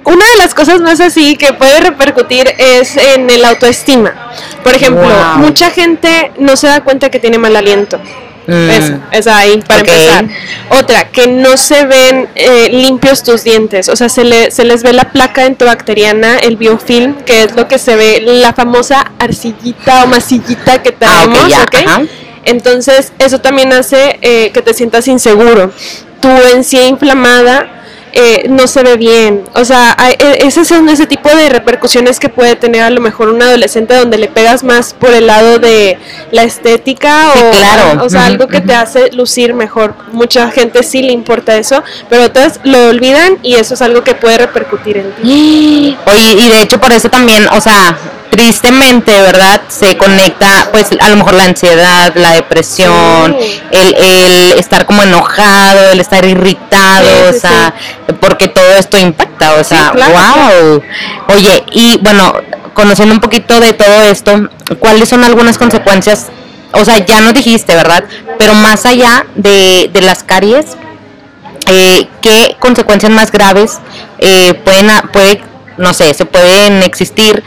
Una 0.05 0.25
de 0.25 0.37
las 0.37 0.55
cosas 0.55 0.79
más 0.81 0.99
así 1.01 1.35
que 1.35 1.53
puede 1.53 1.79
repercutir 1.81 2.51
es 2.57 2.97
en 2.97 3.29
el 3.29 3.45
autoestima. 3.45 4.31
Por 4.63 4.73
ejemplo, 4.75 5.03
Wow. 5.03 5.37
mucha 5.37 5.69
gente 5.71 6.31
no 6.39 6.55
se 6.55 6.67
da 6.67 6.81
cuenta 6.83 7.09
que 7.11 7.19
tiene 7.19 7.37
mal 7.37 7.55
aliento. 7.55 7.99
Mm. 8.49 8.69
Esa, 8.69 8.99
esa 9.11 9.37
ahí, 9.37 9.61
para 9.67 9.79
empezar. 9.81 10.25
Otra, 10.71 11.09
que 11.11 11.27
no 11.27 11.55
se 11.57 11.85
ven 11.85 12.27
eh, 12.35 12.69
limpios 12.71 13.23
tus 13.23 13.43
dientes. 13.43 13.89
O 13.89 13.95
sea, 13.95 14.09
se, 14.09 14.23
le- 14.23 14.51
se 14.51 14.63
les 14.65 14.81
ve 14.83 14.93
la 14.93 15.05
placa 15.11 15.45
entobacteriana, 15.45 16.37
el 16.39 16.57
biofilm, 16.57 17.15
que 17.25 17.43
es 17.43 17.55
lo 17.55 17.67
que 17.67 17.77
se 17.77 17.95
ve, 17.95 18.21
la 18.25 18.53
famosa 18.53 19.11
arcillita 19.19 20.03
o 20.03 20.07
masillita 20.07 20.81
que 20.81 20.95
Ah, 21.01 21.23
ok, 21.25 21.31
tenemos. 21.33 21.49
ya, 21.49 21.61
¿ok? 21.63 21.75
ajá. 21.85 22.01
Entonces, 22.45 23.13
eso 23.19 23.39
también 23.39 23.71
hace 23.73 24.17
eh, 24.21 24.51
que 24.51 24.61
te 24.61 24.73
sientas 24.73 25.07
inseguro. 25.07 25.71
Tu 26.21 26.29
encía 26.55 26.87
inflamada 26.87 27.78
eh, 28.13 28.45
no 28.49 28.67
se 28.67 28.83
ve 28.83 28.97
bien. 28.97 29.43
O 29.53 29.63
sea, 29.65 29.95
hay- 29.97 30.15
e- 30.19 30.47
ese 30.47 30.65
son 30.65 30.87
ese 30.89 31.05
tipo 31.05 31.29
de 31.29 31.49
repercusiones 31.49 32.19
que 32.19 32.29
puede 32.29 32.55
tener 32.55 32.81
a 32.81 32.89
lo 32.89 33.01
mejor 33.01 33.29
un 33.29 33.41
adolescente 33.41 33.93
donde 33.95 34.17
le 34.17 34.27
pegas 34.27 34.63
más 34.63 34.93
por 34.93 35.11
el 35.11 35.27
lado 35.27 35.59
de 35.59 35.97
la 36.31 36.43
estética 36.43 37.31
Sí, 37.33 37.39
o, 37.43 37.51
claro. 37.51 38.03
o 38.05 38.09
sea, 38.09 38.25
algo 38.25 38.47
que 38.47 38.61
te 38.61 38.73
hace 38.73 39.11
lucir 39.11 39.53
mejor. 39.53 39.93
Mucha 40.11 40.49
gente 40.51 40.83
sí 40.83 41.01
le 41.01 41.11
importa 41.11 41.55
eso, 41.57 41.83
pero 42.09 42.23
otras 42.25 42.59
lo 42.63 42.87
olvidan 42.87 43.37
y 43.43 43.55
eso 43.55 43.73
es 43.75 43.81
algo 43.81 44.03
que 44.03 44.15
puede 44.15 44.37
repercutir 44.37 44.97
en 44.97 45.11
ti. 45.21 45.97
Oye, 46.05 46.31
y 46.33 46.49
de 46.49 46.61
hecho 46.61 46.79
por 46.79 46.91
eso 46.91 47.09
también, 47.09 47.47
o 47.49 47.61
sea, 47.61 47.97
tristemente, 48.29 49.11
¿verdad? 49.21 49.61
Se 49.69 49.97
conecta, 49.97 50.69
pues, 50.71 50.87
a 50.99 51.09
lo 51.09 51.17
mejor 51.17 51.33
la 51.33 51.45
ansiedad, 51.45 52.13
la 52.15 52.31
depresión, 52.33 53.35
Sí. 53.39 53.61
el, 53.71 53.95
el 53.95 54.51
estar 54.59 54.85
como 54.85 55.03
enojado, 55.03 55.91
el 55.91 55.99
estar 55.99 56.23
irritado, 56.25 57.07
Sí, 57.07 57.31
sí, 57.31 57.37
o 57.37 57.39
sea, 57.39 57.73
porque 58.19 58.47
todo 58.47 58.75
esto 58.77 58.97
impacta, 58.97 59.53
o 59.55 59.63
sea, 59.63 59.91
claro, 59.91 60.13
wow. 60.13 60.83
Oye, 61.35 61.63
y 61.71 61.97
bueno, 61.97 62.33
conociendo 62.73 63.13
un 63.13 63.21
poquito 63.21 63.59
de 63.59 63.73
todo 63.73 64.03
esto, 64.03 64.49
¿cuáles 64.79 65.09
son 65.09 65.23
algunas 65.23 65.57
consecuencias? 65.57 66.27
O 66.73 66.85
sea, 66.85 67.03
ya 67.05 67.19
nos 67.21 67.33
dijiste, 67.33 67.75
¿verdad? 67.75 68.03
Pero 68.37 68.53
más 68.53 68.85
allá 68.85 69.25
de, 69.35 69.89
de 69.91 70.01
las 70.01 70.23
caries, 70.23 70.65
eh, 71.65 72.07
¿qué 72.21 72.55
consecuencias 72.59 73.11
más 73.11 73.31
graves 73.31 73.79
eh, 74.19 74.53
pueden, 74.63 74.89
puede, 75.11 75.41
no 75.77 75.93
sé, 75.93 76.13
se 76.13 76.25
pueden 76.25 76.83
existir 76.83 77.43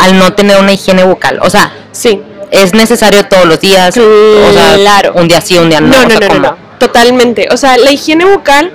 al 0.00 0.18
no 0.18 0.32
tener 0.34 0.58
una 0.60 0.72
higiene 0.72 1.04
bucal? 1.04 1.38
O 1.42 1.50
sea, 1.50 1.72
Sí. 1.92 2.20
es 2.50 2.74
necesario 2.74 3.24
todos 3.26 3.46
los 3.46 3.60
días, 3.60 3.96
o 3.96 4.52
sea, 4.52 4.74
Claro. 4.76 5.12
un 5.14 5.28
día 5.28 5.40
sí, 5.40 5.56
un 5.58 5.68
día 5.68 5.80
no. 5.80 5.88
No, 5.88 5.98
o 6.00 6.02
no, 6.08 6.18
sea, 6.18 6.28
no, 6.28 6.38
no, 6.40 6.56
totalmente. 6.78 7.48
O 7.52 7.56
sea, 7.56 7.76
la 7.76 7.90
higiene 7.92 8.24
bucal 8.24 8.72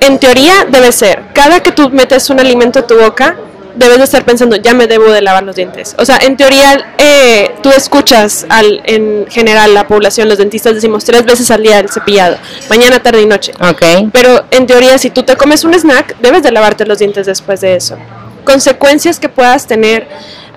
en 0.00 0.18
teoría 0.18 0.66
debe 0.68 0.92
ser, 0.92 1.22
cada 1.34 1.60
que 1.60 1.72
tú 1.72 1.90
metes 1.90 2.30
un 2.30 2.40
alimento 2.40 2.78
a 2.78 2.86
tu 2.86 2.96
boca, 2.98 3.36
debes 3.74 3.98
de 3.98 4.04
estar 4.04 4.24
pensando, 4.24 4.56
ya 4.56 4.74
me 4.74 4.86
debo 4.86 5.10
de 5.10 5.22
lavar 5.22 5.42
los 5.44 5.54
dientes. 5.56 5.94
O 5.98 6.04
sea, 6.04 6.18
en 6.18 6.36
teoría, 6.36 6.92
eh, 6.98 7.52
tú 7.62 7.70
escuchas 7.70 8.44
al, 8.48 8.82
en 8.84 9.26
general 9.30 9.74
la 9.74 9.86
población, 9.86 10.28
los 10.28 10.38
dentistas 10.38 10.74
decimos 10.74 11.04
tres 11.04 11.24
veces 11.24 11.50
al 11.50 11.62
día 11.62 11.78
el 11.78 11.88
cepillado, 11.88 12.36
mañana, 12.68 13.00
tarde 13.00 13.22
y 13.22 13.26
noche. 13.26 13.52
Ok. 13.60 14.10
Pero 14.12 14.44
en 14.50 14.66
teoría, 14.66 14.98
si 14.98 15.10
tú 15.10 15.22
te 15.22 15.36
comes 15.36 15.64
un 15.64 15.72
snack, 15.74 16.16
debes 16.20 16.42
de 16.42 16.50
lavarte 16.50 16.84
los 16.84 16.98
dientes 16.98 17.26
después 17.26 17.60
de 17.60 17.76
eso. 17.76 17.96
Consecuencias 18.44 19.20
que 19.20 19.28
puedas 19.28 19.66
tener, 19.66 20.08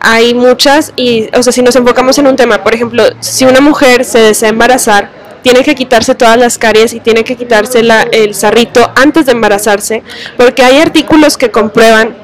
hay 0.03 0.33
muchas 0.35 0.91
y, 0.95 1.29
o 1.35 1.41
sea, 1.41 1.51
si 1.53 1.61
nos 1.63 1.75
enfocamos 1.75 2.17
en 2.19 2.27
un 2.27 2.35
tema, 2.35 2.61
por 2.63 2.75
ejemplo, 2.75 3.03
si 3.21 3.45
una 3.45 3.61
mujer 3.61 4.05
se 4.05 4.19
desea 4.19 4.49
embarazar, 4.49 5.09
tiene 5.41 5.63
que 5.63 5.73
quitarse 5.75 6.13
todas 6.13 6.37
las 6.37 6.57
caries 6.57 6.93
y 6.93 6.99
tiene 6.99 7.23
que 7.23 7.35
quitarse 7.35 7.81
la- 7.83 8.03
el 8.11 8.35
sarrito 8.35 8.91
antes 8.95 9.25
de 9.25 9.31
embarazarse, 9.31 10.03
porque 10.37 10.61
hay 10.63 10.77
artículos 10.77 11.37
que 11.37 11.49
comprueban 11.51 12.15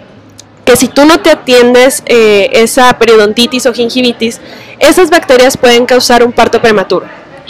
que 0.66 0.76
si 0.76 0.88
tú 0.88 1.06
no 1.06 1.20
te 1.22 1.32
atiendes 1.32 2.04
eh, 2.06 2.50
esa 2.54 2.94
periodontitis 3.00 3.66
o 3.66 3.74
gingivitis, 3.74 4.40
esas 4.78 5.10
bacterias 5.10 5.58
pueden 5.58 5.86
causar 5.86 6.24
un 6.24 6.32
parto 6.32 6.62
prematuro. 6.62 7.08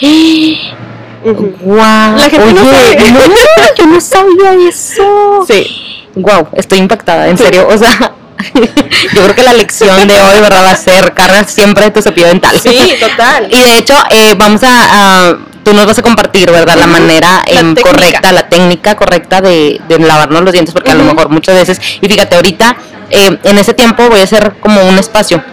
Guau. 1.22 2.16
La 2.16 2.30
gente 2.30 2.52
no 2.54 2.64
sabe. 2.64 3.10
no, 3.12 3.74
yo 3.76 3.86
no 3.86 4.00
sabía 4.00 4.68
eso. 4.68 5.44
Sí. 5.46 5.66
Wow, 6.14 6.48
estoy 6.54 6.78
impactada, 6.78 7.28
en 7.28 7.36
Sí. 7.36 7.44
serio. 7.44 7.68
O 7.68 7.76
sea, 7.76 8.14
yo 9.14 9.22
creo 9.22 9.34
que 9.34 9.42
la 9.42 9.52
lección 9.52 10.06
de 10.08 10.14
hoy, 10.20 10.40
¿verdad? 10.40 10.64
Va 10.64 10.70
a 10.72 10.76
ser 10.76 11.12
carga 11.14 11.44
siempre 11.44 11.84
de 11.84 11.90
tu 11.90 12.02
cepillo 12.02 12.26
dental. 12.28 12.58
Sí, 12.60 12.94
total. 13.00 13.48
Y 13.50 13.62
de 13.62 13.78
hecho, 13.78 13.94
eh, 14.10 14.34
vamos 14.36 14.62
a, 14.62 15.28
a- 15.30 15.36
Tú 15.62 15.74
nos 15.74 15.84
vas 15.84 15.98
a 15.98 16.02
compartir, 16.02 16.50
¿verdad? 16.50 16.74
La 16.78 16.86
manera 16.86 17.42
La 17.52 17.60
em, 17.60 17.74
correcta, 17.74 18.32
la 18.32 18.48
técnica 18.48 18.94
correcta 18.96 19.42
de, 19.42 19.78
de 19.86 19.98
lavarnos 19.98 20.42
los 20.42 20.52
dientes, 20.54 20.72
porque 20.72 20.90
a 20.90 20.94
lo 20.94 21.04
mejor 21.04 21.28
muchas 21.28 21.54
veces. 21.54 21.78
Y 22.00 22.08
fíjate, 22.08 22.34
ahorita, 22.36 22.76
eh, 23.10 23.38
en 23.44 23.58
ese 23.58 23.74
tiempo 23.74 24.08
voy 24.08 24.20
a 24.20 24.24
hacer 24.24 24.54
como 24.58 24.82
un 24.88 24.98
espacio. 24.98 25.44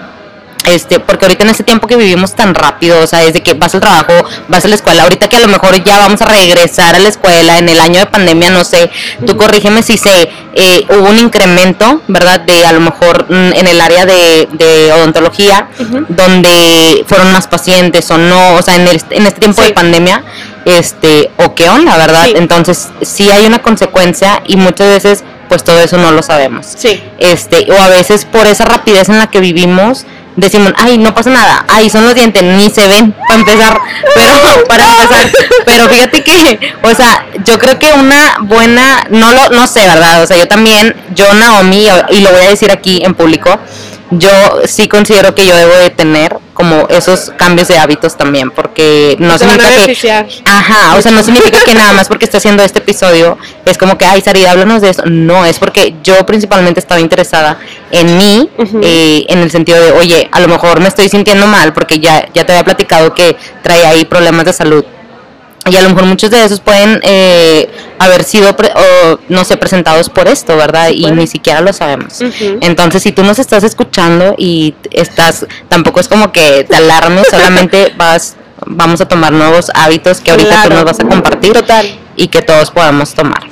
Este, 0.68 1.00
porque 1.00 1.26
ahorita 1.26 1.44
en 1.44 1.50
este 1.50 1.64
tiempo 1.64 1.88
que 1.88 1.96
vivimos 1.96 2.36
tan 2.36 2.54
rápido, 2.54 3.00
o 3.02 3.08
sea, 3.08 3.20
desde 3.20 3.42
que 3.42 3.54
vas 3.54 3.74
al 3.74 3.82
trabajo, 3.82 4.14
vas 4.48 4.66
a 4.66 4.68
la 4.68 4.76
escuela, 4.76 5.04
ahorita 5.04 5.28
que 5.30 5.38
a 5.38 5.40
lo 5.40 5.48
mejor 5.48 5.84
ya 5.84 5.98
vamos 6.00 6.22
a 6.22 6.26
regresar 6.26 6.96
a 6.96 7.00
la 7.00 7.10
escuela 7.10 7.58
en 7.58 7.70
el 7.70 7.80
año 7.80 8.00
de 8.02 8.06
pandemia, 8.08 8.50
no 8.50 8.64
sé, 8.64 8.90
tú 9.26 9.38
corrígeme 9.38 9.82
si 9.84 9.98
se 9.98 10.30
eh, 10.54 10.86
hubo 10.90 11.10
un 11.10 11.20
incremento, 11.20 12.02
¿verdad? 12.08 12.42
De 12.42 12.66
a 12.66 12.74
lo 12.74 12.80
mejor 12.82 13.26
mm, 13.30 13.54
en 13.54 13.68
el 13.68 13.80
área 13.80 14.06
de, 14.06 14.48
de 14.54 14.92
odontología, 14.92 15.70
donde 16.10 17.04
fueron 17.08 17.32
más 17.32 17.48
pacientes 17.48 18.10
o 18.12 18.18
no, 18.18 18.56
o 18.56 18.62
sea, 18.62 18.76
en, 18.76 18.88
el- 18.88 19.02
en 19.12 19.28
este 19.28 19.40
tiempo 19.40 19.62
Sí. 19.62 19.68
de 19.70 19.74
pandemia, 19.74 20.24
este, 20.66 21.32
o 21.38 21.56
qué 21.56 21.70
onda, 21.70 21.96
¿verdad? 21.98 22.26
Sí. 22.26 22.34
Entonces, 22.36 22.90
sí 23.02 23.30
hay 23.32 23.46
una 23.46 23.60
consecuencia 23.60 24.42
y 24.46 24.58
muchas 24.58 24.88
veces, 24.90 25.24
pues 25.48 25.64
todo 25.64 25.80
eso 25.80 25.98
no 25.98 26.12
lo 26.12 26.22
sabemos 26.24 26.66
Sí. 26.78 27.02
este 27.20 27.72
o 27.72 27.82
a 27.82 27.88
veces 27.90 28.26
por 28.26 28.46
esa 28.48 28.66
rapidez 28.66 29.08
en 29.10 29.18
la 29.18 29.28
que 29.28 29.40
vivimos 29.40 30.06
decimos 30.38 30.72
ay 30.78 30.98
no 30.98 31.14
pasa 31.14 31.32
nada 31.32 31.66
ay 31.68 31.90
son 31.90 32.06
los 32.06 32.16
dientes 32.16 32.42
ni 32.42 32.70
se 32.70 32.88
ven 32.88 33.12
para 33.28 33.40
empezar 33.40 33.78
pero 34.16 34.64
para 34.68 34.86
empezar 34.86 35.32
pero 35.66 35.90
fíjate 35.90 36.24
que 36.24 36.74
o 36.84 36.94
sea 36.94 37.26
yo 37.44 37.60
creo 37.60 37.78
que 37.80 37.92
una 37.92 38.38
buena 38.42 39.06
no 39.10 39.34
lo 39.34 39.50
no 39.50 39.68
sé 39.68 39.82
verdad 39.82 40.22
o 40.24 40.28
sea 40.28 40.38
yo 40.38 40.48
también 40.48 40.96
yo 41.14 41.34
Naomi 41.34 41.88
y 42.12 42.22
lo 42.22 42.32
voy 42.32 42.46
a 42.46 42.50
decir 42.50 42.72
aquí 42.72 43.02
en 43.04 43.16
público 43.16 43.60
yo 44.12 44.30
sí 44.66 44.88
considero 44.88 45.36
que 45.36 45.46
yo 45.46 45.56
debo 45.56 45.74
de 45.74 45.90
tener 45.90 46.38
como 46.68 46.88
esos 46.90 47.32
cambios 47.38 47.68
de 47.68 47.78
hábitos 47.78 48.18
también 48.18 48.52
porque 48.52 49.16
no 49.20 49.38
significa 49.38 49.86
que. 49.86 50.42
Ajá, 50.46 50.96
o 50.98 51.02
sea, 51.02 51.12
no 51.12 51.24
significa 51.24 51.60
que 51.64 51.74
nada 51.74 51.94
más 51.94 52.08
porque 52.08 52.26
esté 52.26 52.38
haciendo 52.38 52.64
este 52.64 52.80
episodio 52.80 53.38
es 53.66 53.78
como 53.78 53.98
que, 53.98 54.06
ay, 54.06 54.22
Sarida, 54.22 54.52
háblanos 54.52 54.82
de 54.82 54.90
eso. 54.90 55.04
No, 55.06 55.46
es 55.46 55.60
porque 55.60 55.96
yo 56.04 56.26
principalmente 56.26 56.80
estaba 56.80 57.00
interesada 57.00 57.60
en 57.92 58.18
mí, 58.18 58.50
eh, 58.84 59.26
en 59.30 59.40
el 59.40 59.52
sentido 59.52 59.82
de, 59.82 59.92
oye, 59.92 60.30
a 60.32 60.40
lo 60.40 60.48
mejor 60.48 60.80
me 60.80 60.88
estoy 60.88 61.10
sintiendo 61.10 61.48
mal 61.48 61.74
porque 61.74 62.00
ya, 62.00 62.28
ya 62.34 62.46
te 62.46 62.52
había 62.54 62.64
platicado 62.64 63.14
que 63.14 63.36
traía 63.64 63.90
ahí 63.90 64.06
problemas 64.06 64.46
de 64.46 64.54
salud. 64.54 64.86
Y 65.70 65.76
a 65.76 65.82
lo 65.82 65.90
mejor 65.90 66.06
muchos 66.06 66.30
de 66.32 66.44
esos 66.44 66.60
pueden 66.60 67.00
eh, 67.04 67.70
haber 68.00 68.24
sido, 68.24 68.56
pre- 68.56 68.72
o, 68.76 69.20
no 69.30 69.44
sé, 69.44 69.58
presentados 69.58 70.10
por 70.10 70.28
esto, 70.28 70.56
¿verdad? 70.58 70.90
Y 70.90 71.10
ni 71.12 71.28
siquiera 71.28 71.62
lo 71.62 71.74
sabemos. 71.74 72.20
Entonces, 72.62 73.04
si 73.04 73.12
tú 73.12 73.24
nos 73.24 73.40
estás 73.40 73.64
escuchando 73.64 74.36
y 74.38 74.76
estás, 74.92 75.46
tampoco 75.70 76.00
es 76.00 76.08
como 76.08 76.32
que 76.32 76.64
te 76.64 76.76
alarmes, 76.76 77.28
solamente 77.32 77.94
vas, 77.98 78.36
vamos 78.66 79.02
a 79.02 79.08
tomar 79.08 79.32
nuevos 79.34 79.72
hábitos 79.74 80.22
que 80.22 80.32
ahorita 80.32 80.50
tú 80.50 80.56
Claro. 80.70 80.76
nos 80.76 80.86
vas 80.86 81.00
a 81.00 81.04
compartir 81.08 81.54
Total. 81.54 82.00
y 82.16 82.28
que 82.28 82.42
todos 82.42 82.72
podamos 82.72 83.14
tomar. 83.14 83.44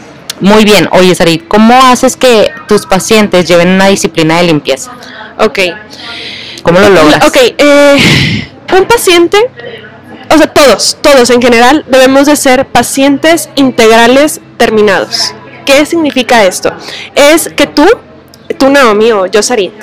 Muy 0.41 0.65
bien, 0.65 0.89
oye 0.91 1.15
Sarit, 1.15 1.48
¿cómo 1.48 1.81
haces 1.86 2.17
que 2.17 2.51
tus 2.67 2.86
pacientes 2.86 3.48
lleven 3.48 3.69
una 3.69 3.88
disciplina 3.88 4.38
de 4.38 4.43
limpieza? 4.43 4.91
Ok. 5.39 5.60
¿Cómo 6.62 6.79
lo 6.79 6.89
logras? 6.89 7.25
Ok, 7.25 7.38
eh, 7.57 7.95
un 8.77 8.86
paciente, 8.86 9.38
o 10.36 10.38
sea, 10.38 10.54
todos, 10.54 10.98
todos 11.01 11.30
en 11.30 11.42
general, 11.42 11.86
debemos 11.88 12.25
de 12.25 12.36
ser 12.36 12.68
pacientes 12.68 13.50
integrales 13.56 14.42
terminados. 14.58 15.34
¿Qué 15.65 15.86
significa 15.86 16.44
esto? 16.46 16.72
Es 17.15 17.50
que 17.50 17.68
tú, 17.68 17.86
tú 18.58 18.70
Naomi 18.70 19.12
o 19.12 19.25
yo 19.25 19.42
Sarit, 19.42 19.74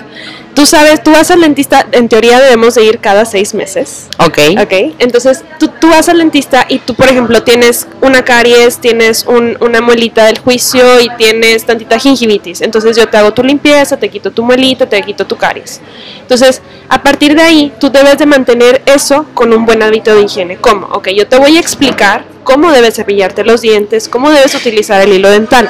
tú 0.54 0.66
sabes, 0.66 1.02
tú 1.02 1.10
vas 1.12 1.30
al 1.30 1.40
dentista, 1.40 1.86
en 1.92 2.08
teoría 2.08 2.40
debemos 2.40 2.74
de 2.74 2.84
ir 2.84 2.98
cada 2.98 3.24
seis 3.24 3.54
meses. 3.54 4.08
Ok. 4.18 4.38
Ok, 4.62 4.94
entonces 4.98 5.42
tú, 5.58 5.68
tú 5.68 5.88
vas 5.90 6.08
al 6.08 6.18
dentista 6.18 6.66
y 6.68 6.78
tú, 6.78 6.94
por 6.94 7.08
ejemplo, 7.08 7.42
tienes 7.42 7.86
una 8.00 8.24
caries, 8.24 8.78
tienes 8.78 9.24
un- 9.26 9.56
una 9.60 9.80
muelita 9.80 10.24
del 10.26 10.38
juicio 10.38 11.00
y 11.00 11.08
tienes 11.16 11.64
tantita 11.66 11.98
gingivitis. 11.98 12.60
Entonces 12.60 12.96
yo 12.96 13.08
te 13.08 13.16
hago 13.16 13.32
tu 13.32 13.42
limpieza, 13.42 13.96
te 13.96 14.08
quito 14.08 14.30
tu 14.30 14.42
muelita, 14.42 14.86
te 14.88 15.02
quito 15.02 15.26
tu 15.26 15.36
caries. 15.36 15.80
Entonces, 16.20 16.62
a 16.88 17.02
partir 17.02 17.34
de 17.34 17.42
ahí, 17.42 17.72
tú 17.80 17.90
debes 17.90 18.18
de 18.18 18.26
mantener 18.26 18.82
eso 18.86 19.26
con 19.34 19.52
un 19.52 19.64
buen 19.66 19.82
hábito 19.82 20.14
de 20.14 20.22
higiene. 20.22 20.56
¿Cómo? 20.56 20.86
Ok, 20.92 21.08
yo 21.10 21.26
te 21.26 21.38
voy 21.38 21.56
a 21.56 21.60
explicar 21.60 22.24
cómo 22.44 22.72
debes 22.72 22.94
cepillarte 22.96 23.44
los 23.44 23.60
dientes, 23.60 24.08
cómo 24.08 24.30
debes 24.30 24.54
utilizar 24.54 25.00
el 25.00 25.12
hilo 25.12 25.30
dental. 25.30 25.68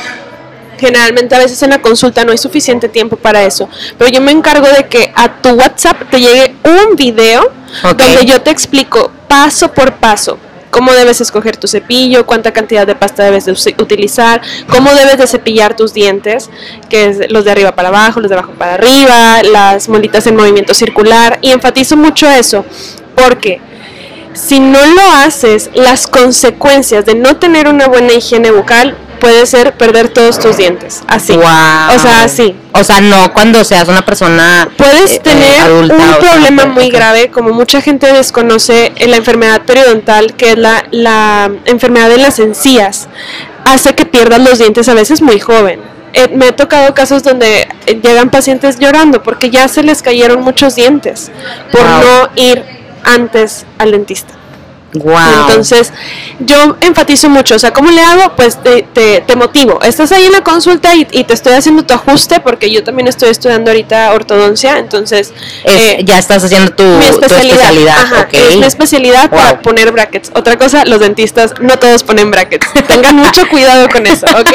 Generalmente 0.83 1.37
a 1.37 1.39
veces 1.39 1.63
en 1.63 1.71
la 1.71 1.81
consulta 1.81 2.25
no 2.25 2.33
hay 2.33 2.39
suficiente 2.39 2.89
tiempo 2.89 3.15
para 3.15 3.45
eso, 3.45 3.69
pero 3.97 4.11
yo 4.11 4.21
me 4.21 4.33
encargo 4.33 4.67
de 4.67 4.89
que 4.89 5.13
a 5.15 5.41
tu 5.41 5.51
WhatsApp 5.51 6.11
te 6.11 6.19
llegue 6.19 6.57
un 6.65 6.97
video 6.97 7.53
donde 7.85 8.27
yo 8.27 8.43
te 8.43 8.51
explico 8.51 9.13
paso 9.29 9.71
por 9.73 9.95
paso 9.99 10.41
cómo 10.71 10.91
debes 10.93 11.21
escoger 11.21 11.57
tu 11.57 11.69
cepillo, 11.69 12.27
cuánta 12.27 12.51
cantidad 12.53 12.85
de 12.85 12.97
pasta 12.97 13.23
debes 13.23 13.45
de 13.45 13.53
utilizar, 13.79 14.43
cómo 14.69 14.93
debes 14.93 15.19
de 15.19 15.29
cepillar 15.29 15.77
tus 15.77 15.95
dientes, 15.95 16.51
que 16.91 17.05
es 17.05 17.31
los 17.31 17.45
de 17.45 17.53
arriba 17.53 17.77
para 17.77 17.91
abajo, 17.91 18.19
los 18.19 18.29
de 18.29 18.37
abajo 18.37 18.55
para 18.59 18.75
arriba, 18.75 19.45
las 19.45 19.89
molitas 19.89 20.27
en 20.27 20.35
movimiento 20.35 20.75
circular, 20.75 21.39
y 21.43 21.53
enfatizo 21.53 21.97
mucho 21.97 22.29
eso, 22.29 22.65
porque 23.15 23.61
si 24.33 24.59
no 24.59 24.85
lo 24.85 25.13
haces, 25.13 25.71
las 25.75 26.09
consecuencias 26.09 27.07
de 27.07 27.15
no 27.15 27.37
tener 27.37 27.69
una 27.69 27.87
buena 27.87 28.15
higiene 28.15 28.51
bucal 28.51 28.97
puede 29.23 29.47
ser 29.47 29.75
perder 29.75 30.09
todos 30.09 30.41
tus 30.41 30.57
dientes, 30.57 31.05
así. 31.07 31.35
O 31.35 31.41
sea, 31.41 32.25
así. 32.25 32.57
O 32.73 32.83
sea, 32.83 33.01
no 33.01 33.33
cuando 33.33 33.63
seas 33.63 33.87
una 33.87 34.05
persona 34.05 34.69
Puedes 34.77 35.13
eh, 35.13 35.15
eh, 35.15 35.21
tener 35.21 35.61
adulta, 35.61 35.95
un 35.95 36.19
problema 36.19 36.67
muy 36.67 36.91
grave, 36.91 37.31
como 37.31 37.53
mucha 37.53 37.81
gente 37.81 38.13
desconoce 38.13 38.91
en 38.97 39.13
la 39.13 39.19
enfermedad 39.19 39.63
periodontal, 39.63 40.35
que 40.35 40.51
es 40.51 40.59
la, 40.59 40.87
la 40.91 41.53
enfermedad 41.67 42.09
de 42.09 42.19
las 42.19 42.41
encías. 42.41 43.09
Hace 43.65 43.95
que 43.95 44.07
pierdas 44.07 44.41
los 44.41 44.59
dientes 44.59 44.89
a 44.89 44.95
veces 44.95 45.23
muy 45.23 45.39
joven. 45.39 45.81
Eh, 46.15 46.29
me 46.35 46.49
he 46.49 46.53
tocado 46.53 46.93
casos 46.93 47.23
donde 47.23 47.69
llegan 48.03 48.29
pacientes 48.29 48.81
llorando 48.81 49.23
porque 49.23 49.51
ya 49.51 49.69
se 49.69 49.85
les 49.85 50.03
cayeron 50.03 50.43
muchos 50.43 50.75
dientes 50.75 51.31
por 51.71 51.83
Wow. 51.83 52.01
no 52.01 52.31
ir 52.35 52.65
antes 53.05 53.67
al 53.79 53.93
dentista. 53.93 54.35
Guau. 54.95 55.49
Entonces, 55.49 55.93
yo 56.41 56.77
enfatizo 56.81 57.29
mucho, 57.29 57.55
o 57.55 57.59
sea, 57.59 57.73
¿cómo 57.73 57.91
le 57.91 58.01
hago? 58.03 58.35
Pues 58.37 58.63
te, 58.63 58.83
te, 58.83 59.21
te 59.21 59.37
motivo. 59.37 59.81
Estás 59.83 60.13
ahí 60.13 60.27
en 60.27 60.33
la 60.33 60.43
consulta 60.45 60.95
y, 60.95 61.07
y 61.13 61.25
te 61.25 61.33
estoy 61.35 61.55
haciendo 61.55 61.83
tu 61.85 61.95
ajuste 61.95 62.41
porque 62.41 62.71
yo 62.71 62.85
también 62.85 63.09
estoy 63.09 63.31
estudiando 63.31 63.71
ahorita 63.71 64.13
ortodoncia, 64.13 64.79
entonces 64.79 65.33
Es- 65.65 65.75
eh, 65.75 65.99
ya 66.05 66.19
estás 66.19 66.45
haciendo 66.45 66.73
tu, 66.75 66.83
mi 66.85 67.07
tu 67.07 67.13
especialidad, 67.21 67.55
especialidad. 67.61 67.97
ajá, 67.99 68.21
ok. 68.29 68.35
es 68.35 68.57
mi 68.57 68.65
especialidad 68.67 69.31
Wow. 69.31 69.39
para 69.41 69.63
poner 69.63 69.93
brackets. 69.93 70.31
Otra 70.35 70.59
cosa, 70.59 70.85
los 70.85 71.01
dentistas 71.01 71.55
no 71.61 71.79
todos 71.79 72.03
ponen 72.03 72.31
brackets. 72.31 72.67
Tengan 72.87 73.17
mucho 73.17 73.49
cuidado 73.49 73.89
con 73.89 74.07
eso, 74.07 74.27
¿ok? 74.27 74.51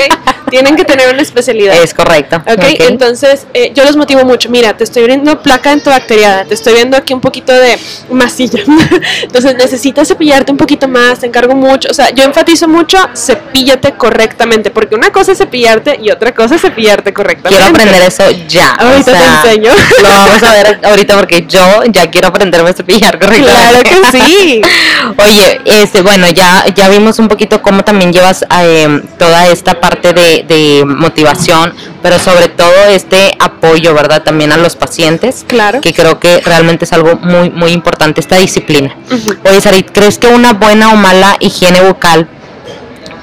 Tienen 0.51 0.75
que 0.75 0.85
tener 0.85 1.11
una 1.11 1.21
especialidad. 1.23 1.75
Es 1.81 1.93
correcto. 1.93 2.37
Ok, 2.45 2.53
ok. 2.59 2.63
entonces 2.89 3.47
eh, 3.53 3.71
yo 3.75 3.83
los 3.83 3.95
motivo 3.97 4.23
mucho. 4.23 4.49
Mira, 4.49 4.77
te 4.77 4.83
estoy 4.83 5.05
viendo 5.07 5.41
placa 5.41 5.71
antibacteriana, 5.71 6.45
te 6.45 6.53
estoy 6.53 6.73
viendo 6.75 6.95
aquí 6.95 7.13
un 7.13 7.21
poquito 7.21 7.51
de 7.53 7.77
masilla. 8.11 8.61
entonces 9.23 9.55
necesitas 9.55 10.07
cepillar 10.07 10.26
cepillarte 10.27 10.51
un 10.51 10.57
poquito 10.57 10.87
más, 10.89 11.19
te 11.19 11.27
encargo 11.27 11.55
mucho. 11.55 11.87
O 11.89 11.93
sea, 11.93 12.09
yo 12.09 12.25
enfatizo 12.25 12.67
mucho, 12.67 12.97
cepíllate 13.15 13.93
correctamente, 13.93 14.71
porque 14.71 14.95
una 14.95 15.09
cosa 15.09 15.31
es 15.31 15.37
cepillarte 15.37 15.99
y 16.01 16.11
otra 16.11 16.33
cosa 16.33 16.55
es 16.55 16.61
cepillarte 16.61 17.13
correctamente. 17.13 17.63
Quiero 17.63 17.77
aprender 17.77 18.01
eso 18.01 18.23
ya. 18.47 18.71
Ahorita 18.73 19.11
o 19.11 19.15
sea, 19.15 19.41
te 19.41 19.49
enseño. 19.49 19.71
Lo 20.01 20.09
vamos 20.09 20.43
a 20.43 20.51
ver 20.51 20.79
ahorita 20.83 21.15
porque 21.15 21.45
yo 21.47 21.83
ya 21.87 22.09
quiero 22.11 22.27
aprenderme 22.27 22.71
a 22.71 22.73
cepillar 22.73 23.17
correctamente. 23.17 23.89
Claro 23.89 24.11
que 24.11 24.19
sí. 24.19 24.61
Oye, 25.17 25.61
este, 25.65 26.01
bueno, 26.01 26.27
ya, 26.29 26.65
ya 26.75 26.89
vimos 26.89 27.19
un 27.19 27.29
poquito 27.29 27.61
cómo 27.61 27.83
también 27.85 28.11
llevas 28.11 28.45
eh, 28.61 29.01
toda 29.17 29.47
esta 29.47 29.79
parte 29.79 30.11
de, 30.11 30.43
de 30.45 30.83
motivación, 30.85 31.73
pero 32.01 32.19
sobre 32.19 32.46
todo 32.57 32.85
este 32.89 33.37
apoyo, 33.39 33.93
¿verdad? 33.93 34.23
También 34.23 34.51
a 34.51 34.57
los 34.57 34.75
pacientes. 34.75 35.45
Claro. 35.47 35.79
Que 35.79 35.93
creo 35.93 36.19
que 36.19 36.41
realmente 36.41 36.83
es 36.85 36.91
algo 36.93 37.15
muy, 37.15 37.49
muy 37.51 37.71
importante, 37.71 38.19
esta 38.19 38.35
disciplina. 38.37 38.93
Ujú. 39.11 39.35
Oye, 39.49 39.61
Sarit, 39.61 39.91
¿crees 39.91 40.17
que 40.17 40.27
una 40.27 40.53
buena 40.53 40.91
o 40.91 40.95
mala 40.95 41.37
higiene 41.39 41.81
bucal 41.81 42.27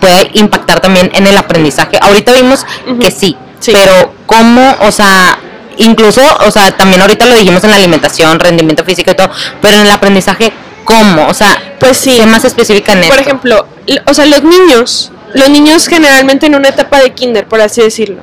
puede 0.00 0.30
impactar 0.34 0.80
también 0.80 1.10
en 1.14 1.26
el 1.26 1.36
aprendizaje? 1.36 1.98
Ahorita 2.00 2.32
vimos 2.32 2.64
que 3.00 3.10
sí, 3.10 3.36
Sí. 3.60 3.72
pero 3.72 4.14
¿cómo, 4.26 4.76
o 4.80 4.92
sea, 4.92 5.38
incluso, 5.78 6.20
o 6.46 6.50
sea, 6.50 6.70
también 6.76 7.00
ahorita 7.00 7.26
lo 7.26 7.34
dijimos 7.34 7.64
en 7.64 7.70
la 7.70 7.76
alimentación, 7.76 8.38
rendimiento 8.38 8.84
físico 8.84 9.10
y 9.10 9.14
todo, 9.14 9.30
pero 9.60 9.76
en 9.76 9.86
el 9.86 9.90
aprendizaje, 9.90 10.52
¿cómo? 10.84 11.26
O 11.28 11.34
sea, 11.34 11.74
Pues 11.80 11.96
sí. 11.96 12.16
sé 12.18 12.26
más 12.26 12.44
específica 12.44 12.92
en 12.92 13.00
Por 13.00 13.08
esto. 13.08 13.20
ejemplo, 13.20 13.66
o 14.06 14.14
sea, 14.14 14.26
los 14.26 14.42
niños, 14.42 15.10
los 15.34 15.50
niños 15.50 15.86
generalmente 15.88 16.46
en 16.46 16.54
una 16.54 16.68
etapa 16.68 17.00
de 17.00 17.12
kinder, 17.12 17.46
por 17.46 17.60
así 17.60 17.82
decirlo, 17.82 18.22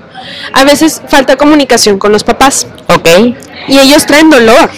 a 0.54 0.64
veces 0.64 1.02
falta 1.08 1.36
comunicación 1.36 1.98
con 1.98 2.12
los 2.12 2.24
papás 2.24 2.68
Ok, 2.94 3.10
y 3.68 3.80
ellos 3.80 4.06
traen 4.06 4.30
dolor. 4.30 4.70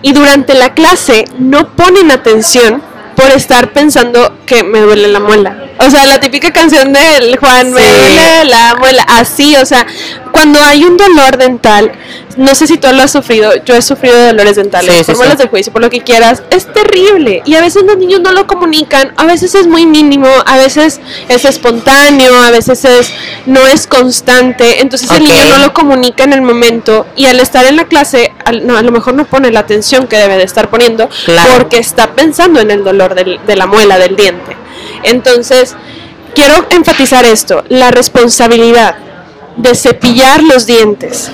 Y 0.00 0.12
durante 0.12 0.54
la 0.54 0.72
clase 0.72 1.24
no 1.38 1.68
ponen 1.76 2.10
atención 2.10 2.82
por 3.14 3.30
estar 3.30 3.72
pensando 3.72 4.38
que 4.46 4.62
me 4.64 4.80
duele 4.80 5.08
la 5.08 5.20
muela. 5.20 5.66
O 5.78 5.90
sea, 5.90 6.06
la 6.06 6.18
típica 6.18 6.50
canción 6.50 6.92
del 6.92 7.36
Juan, 7.36 7.72
me 7.72 7.82
duele 7.82 8.44
la 8.46 8.74
muela. 8.76 9.04
Así, 9.06 9.54
o 9.56 9.66
sea, 9.66 9.86
cuando 10.42 10.60
hay 10.60 10.82
un 10.84 10.96
dolor 10.96 11.36
dental, 11.36 11.92
no 12.36 12.52
sé 12.56 12.66
si 12.66 12.76
tú 12.76 12.88
lo 12.92 13.00
has 13.04 13.12
sufrido, 13.12 13.52
yo 13.64 13.76
he 13.76 13.82
sufrido 13.82 14.16
de 14.16 14.26
dolores 14.26 14.56
dentales, 14.56 15.06
Sí, 15.06 15.12
por 15.14 15.24
sí. 15.30 15.36
de 15.36 15.46
juicio, 15.46 15.72
por 15.72 15.80
lo 15.82 15.88
que 15.88 16.00
quieras, 16.00 16.42
es 16.50 16.66
terrible. 16.72 17.42
Y 17.44 17.54
a 17.54 17.60
veces 17.60 17.84
los 17.84 17.96
niños 17.96 18.18
no 18.22 18.32
lo 18.32 18.48
comunican, 18.48 19.12
a 19.16 19.24
veces 19.24 19.54
es 19.54 19.68
muy 19.68 19.86
mínimo, 19.86 20.26
a 20.44 20.56
veces 20.56 21.00
es 21.28 21.44
espontáneo, 21.44 22.34
a 22.42 22.50
veces 22.50 22.84
es 22.84 23.12
no 23.46 23.64
es 23.68 23.86
constante. 23.86 24.80
Entonces 24.80 25.08
el 25.12 25.22
niño 25.22 25.44
no 25.48 25.58
lo 25.58 25.72
comunica 25.72 26.24
en 26.24 26.32
el 26.32 26.42
momento 26.42 27.06
y 27.14 27.26
al 27.26 27.38
estar 27.38 27.64
en 27.66 27.76
la 27.76 27.84
clase, 27.84 28.32
al- 28.44 28.66
no, 28.66 28.76
a 28.76 28.82
lo 28.82 28.90
mejor 28.90 29.14
no 29.14 29.24
pone 29.26 29.52
la 29.52 29.60
atención 29.60 30.08
que 30.08 30.16
debe 30.16 30.38
de 30.38 30.42
estar 30.42 30.70
poniendo 30.70 31.08
Claro. 31.24 31.52
porque 31.56 31.78
está 31.78 32.14
pensando 32.16 32.58
en 32.58 32.72
el 32.72 32.82
dolor 32.82 33.14
del- 33.14 33.38
de 33.46 33.54
la 33.54 33.68
muela, 33.68 33.96
del 34.00 34.16
diente. 34.16 34.56
Entonces, 35.04 35.76
quiero 36.34 36.66
enfatizar 36.70 37.24
esto, 37.26 37.62
la 37.68 37.92
responsabilidad 37.92 38.96
de 39.56 39.74
cepillar 39.74 40.42
los 40.42 40.66
dientes 40.66 41.30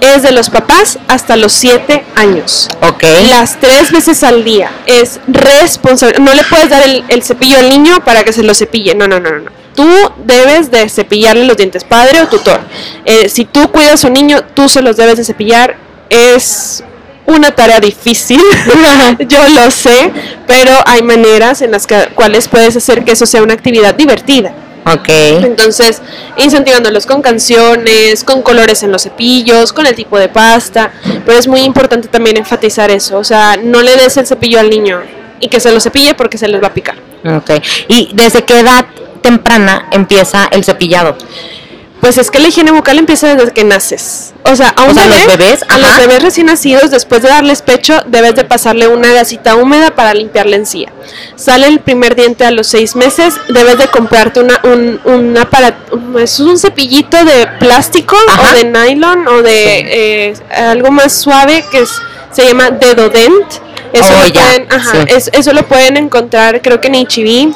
es 0.00 0.22
de 0.22 0.32
los 0.32 0.48
papás 0.48 0.98
hasta 1.08 1.36
los 1.36 1.52
7 1.52 2.04
años. 2.16 2.68
ok. 2.80 3.04
Las 3.28 3.60
tres 3.60 3.92
veces 3.92 4.22
al 4.22 4.44
día 4.44 4.70
es 4.86 5.20
responsable. 5.28 6.18
No 6.20 6.32
le 6.32 6.42
puedes 6.44 6.70
dar 6.70 6.82
el, 6.82 7.04
el 7.08 7.22
cepillo 7.22 7.58
al 7.58 7.68
niño 7.68 8.02
para 8.04 8.24
que 8.24 8.32
se 8.32 8.42
lo 8.42 8.54
cepille. 8.54 8.94
No, 8.94 9.06
no, 9.06 9.20
no, 9.20 9.30
no. 9.30 9.50
Tú 9.74 9.86
debes 10.24 10.70
de 10.70 10.88
cepillarle 10.88 11.44
los 11.44 11.56
dientes, 11.56 11.84
padre 11.84 12.22
o 12.22 12.28
tutor. 12.28 12.60
Eh, 13.04 13.28
si 13.28 13.44
tú 13.44 13.70
cuidas 13.70 14.02
a 14.04 14.08
un 14.08 14.14
niño, 14.14 14.42
tú 14.54 14.68
se 14.70 14.80
los 14.80 14.96
debes 14.96 15.18
de 15.18 15.24
cepillar. 15.24 15.76
Es 16.08 16.82
una 17.26 17.50
tarea 17.54 17.78
difícil, 17.78 18.40
yo 19.28 19.48
lo 19.50 19.70
sé, 19.70 20.10
pero 20.46 20.72
hay 20.86 21.02
maneras 21.02 21.60
en 21.62 21.70
las 21.72 21.86
que- 21.86 22.08
cuales 22.14 22.48
puedes 22.48 22.74
hacer 22.76 23.04
que 23.04 23.12
eso 23.12 23.26
sea 23.26 23.42
una 23.42 23.54
actividad 23.54 23.94
divertida. 23.94 24.52
Ok. 24.94 25.08
Entonces, 25.08 26.02
incentivándolos 26.36 27.06
con 27.06 27.22
canciones, 27.22 28.24
con 28.24 28.42
colores 28.42 28.82
en 28.82 28.92
los 28.92 29.02
cepillos, 29.02 29.72
con 29.72 29.86
el 29.86 29.94
tipo 29.94 30.18
de 30.18 30.28
pasta. 30.28 30.92
Pero 31.24 31.38
es 31.38 31.46
muy 31.46 31.60
importante 31.60 32.08
también 32.08 32.36
enfatizar 32.36 32.90
eso. 32.90 33.18
O 33.18 33.24
sea, 33.24 33.56
no 33.62 33.82
le 33.82 33.96
des 33.96 34.16
el 34.16 34.26
cepillo 34.26 34.60
al 34.60 34.70
niño 34.70 35.00
y 35.40 35.48
que 35.48 35.60
se 35.60 35.72
lo 35.72 35.80
cepille 35.80 36.14
porque 36.14 36.38
se 36.38 36.48
les 36.48 36.62
va 36.62 36.68
a 36.68 36.74
picar. 36.74 36.96
Ok. 37.24 37.50
¿Y 37.88 38.10
desde 38.14 38.44
qué 38.44 38.60
edad 38.60 38.86
temprana 39.22 39.88
empieza 39.90 40.48
el 40.50 40.64
cepillado? 40.64 41.16
Pues 42.00 42.16
es 42.16 42.30
que 42.30 42.38
la 42.38 42.48
higiene 42.48 42.70
bucal 42.70 42.98
empieza 42.98 43.34
desde 43.34 43.52
que 43.52 43.62
naces. 43.62 44.32
O 44.44 44.56
sea, 44.56 44.70
a 44.70 44.84
un 44.84 44.90
O 44.90 44.94
sea, 44.94 45.04
bebé, 45.06 45.16
los 45.18 45.26
bebés, 45.36 45.60
a 45.68 45.76
los 45.78 45.96
bebés 45.98 46.22
recién 46.22 46.46
nacidos, 46.46 46.90
después 46.90 47.20
de 47.22 47.28
darles 47.28 47.60
pecho, 47.60 48.00
debes 48.06 48.34
de 48.36 48.44
pasarle 48.44 48.88
una 48.88 49.12
gasita 49.12 49.54
húmeda 49.56 49.94
para 49.94 50.14
limpiar 50.14 50.46
la 50.46 50.56
encía. 50.56 50.90
Sale 51.36 51.66
el 51.66 51.80
primer 51.80 52.16
diente 52.16 52.44
a 52.46 52.50
los 52.50 52.68
seis 52.68 52.96
meses, 52.96 53.34
debes 53.48 53.76
de 53.76 53.88
comprarte 53.88 54.40
una, 54.40 54.60
un, 54.64 54.98
un 55.04 55.36
aparato, 55.36 56.18
es 56.18 56.40
un 56.40 56.58
cepillito 56.58 57.22
de 57.24 57.46
plástico 57.58 58.16
Ajá. 58.28 58.48
o 58.50 58.54
de 58.54 58.64
nylon 58.64 59.28
o 59.28 59.42
de 59.42 60.30
eh, 60.30 60.34
algo 60.56 60.90
más 60.90 61.12
suave 61.12 61.64
que 61.70 61.80
es- 61.80 62.00
se 62.32 62.44
llama 62.46 62.70
Dedodent. 62.70 63.52
Eso, 63.92 64.04
Oh, 64.16 64.20
lo 64.22 64.26
ya, 64.28 64.40
pueden, 64.44 64.72
ajá, 64.72 64.90
sí. 64.92 64.98
es- 65.16 65.30
eso 65.32 65.52
lo 65.52 65.66
pueden 65.66 65.96
encontrar 65.96 66.62
creo 66.62 66.80
que 66.80 66.86
en 66.88 66.94
HB. 66.94 67.52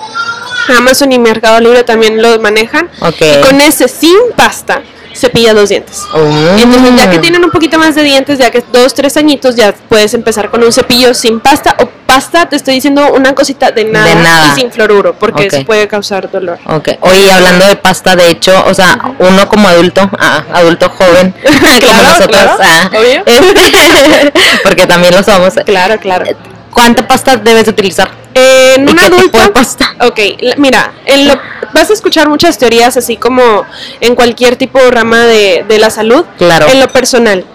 Amazon 0.77 1.13
y 1.13 1.19
Mercado 1.19 1.61
Libre 1.61 1.85
también 1.85 2.21
lo 2.23 2.39
manejan. 2.41 2.89
Ok. 3.01 3.21
Y 3.21 3.41
con 3.43 3.61
ese 3.61 3.89
sin 3.89 4.17
pasta 4.37 4.83
cepilla 5.15 5.53
los 5.53 5.69
dientes. 5.69 6.03
Mm. 6.13 6.59
Entonces 6.59 6.97
ya 6.99 7.11
que 7.11 7.19
tienen 7.19 7.45
un 7.45 7.51
poquito 7.51 7.79
más 7.79 7.95
de 7.95 8.03
dientes, 8.03 8.39
ya 8.39 8.51
que 8.51 8.63
dos, 8.73 8.95
tres 8.95 9.17
añitos, 9.17 9.55
ya 9.57 9.75
puedes 9.89 10.13
empezar 10.15 10.51
con 10.51 10.63
un 10.63 10.73
cepillo 10.73 11.15
sin 11.15 11.41
pasta 11.41 11.77
o 11.81 11.89
pasta, 12.07 12.49
te 12.49 12.57
estoy 12.57 12.75
diciendo 12.75 13.13
una 13.13 13.35
cosita 13.35 13.71
de 13.71 13.85
nada, 13.85 14.07
De 14.07 14.15
nada. 14.17 14.53
y 14.53 14.61
sin 14.61 14.73
fluoruro, 14.73 15.15
porque 15.15 15.47
eso 15.47 15.65
puede 15.65 15.89
causar 15.89 16.31
dolor. 16.31 16.59
Ok, 16.67 16.91
oye, 17.01 17.31
hablando 17.33 17.67
de 17.67 17.77
pasta, 17.77 18.17
de 18.17 18.29
hecho, 18.29 18.53
o 18.67 18.75
sea, 18.75 18.99
uno 19.19 19.49
como 19.49 19.69
adulto, 19.69 20.09
ah, 20.19 20.45
adulto 20.53 20.89
joven, 20.91 21.33
como 21.45 21.79
Claro, 21.79 22.09
nosotros, 22.09 22.29
claro, 22.29 22.59
ah, 22.63 22.91
obvio. 22.99 23.23
este, 23.27 24.33
porque 24.63 24.87
también 24.87 25.15
lo 25.15 25.23
somos. 25.23 25.55
Claro, 25.65 25.99
claro. 25.99 26.27
¿Cuánta 26.75 27.07
pasta 27.09 27.37
debes 27.37 27.67
utilizar? 27.69 28.11
En 28.35 28.87
¿Y 28.87 28.91
un 28.91 28.99
adulto, 28.99 29.39
de 29.39 29.49
pasta? 29.51 29.95
ok, 30.01 30.19
mira, 30.59 30.93
en 31.07 31.29
lo, 31.29 31.35
vas 31.73 31.89
a 31.89 31.93
escuchar 31.93 32.29
muchas 32.29 32.59
teorías, 32.59 32.97
así 32.97 33.17
como 33.17 33.65
en 34.01 34.15
cualquier 34.17 34.57
tipo 34.57 34.79
de 34.81 34.91
rama 34.91 35.25
de, 35.25 35.65
de 35.67 35.79
la 35.79 35.89
salud. 35.89 36.25
Claro. 36.37 36.67
En 36.69 36.81
lo 36.81 36.89
personal, 36.89 37.47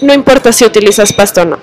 no 0.00 0.12
importa 0.14 0.52
si 0.52 0.64
utilizas 0.64 1.12
pasta 1.12 1.42
o 1.42 1.44
no. 1.44 1.58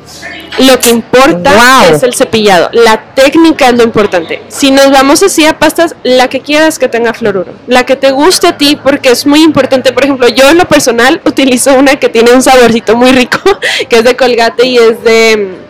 Lo 0.60 0.80
que 0.80 0.90
importa 0.90 1.52
Wow. 1.54 1.96
es 1.96 2.04
el 2.04 2.14
cepillado. 2.14 2.70
La 2.74 3.14
técnica 3.16 3.70
es 3.70 3.76
lo 3.76 3.84
importante. 3.84 4.42
Si 4.50 4.70
nos 4.70 4.92
vamos 4.92 5.24
así 5.24 5.46
a 5.46 5.58
pastas, 5.58 5.96
la 6.04 6.28
que 6.30 6.42
quieras 6.42 6.78
que 6.78 6.88
tenga 6.90 7.14
fluoruro. 7.14 7.54
La 7.68 7.86
que 7.86 7.96
te 7.96 8.12
guste 8.12 8.48
a 8.48 8.58
ti, 8.58 8.78
porque 8.82 9.10
es 9.12 9.26
muy 9.26 9.42
importante. 9.44 9.94
Por 9.94 10.04
ejemplo, 10.04 10.28
yo 10.28 10.50
en 10.50 10.58
lo 10.58 10.66
personal 10.66 11.22
utilizo 11.26 11.74
una 11.76 11.96
que 12.00 12.10
tiene 12.10 12.32
un 12.34 12.42
saborcito 12.44 12.96
muy 12.96 13.12
rico, 13.12 13.40
que 13.90 13.98
es 14.00 14.04
de 14.04 14.16
colgate 14.16 14.66
y 14.68 14.78
es 14.78 15.04
de... 15.04 15.61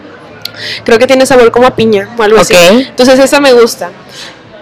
Creo 0.84 1.00
que 1.00 1.08
tiene 1.08 1.26
sabor 1.26 1.52
como 1.52 1.68
a 1.68 1.76
piña 1.76 2.10
o 2.18 2.24
algo 2.24 2.40
así. 2.40 2.54
Ok. 2.54 2.88
Entonces 2.90 3.20
esa 3.20 3.40
me 3.40 3.54
gusta. 3.54 3.92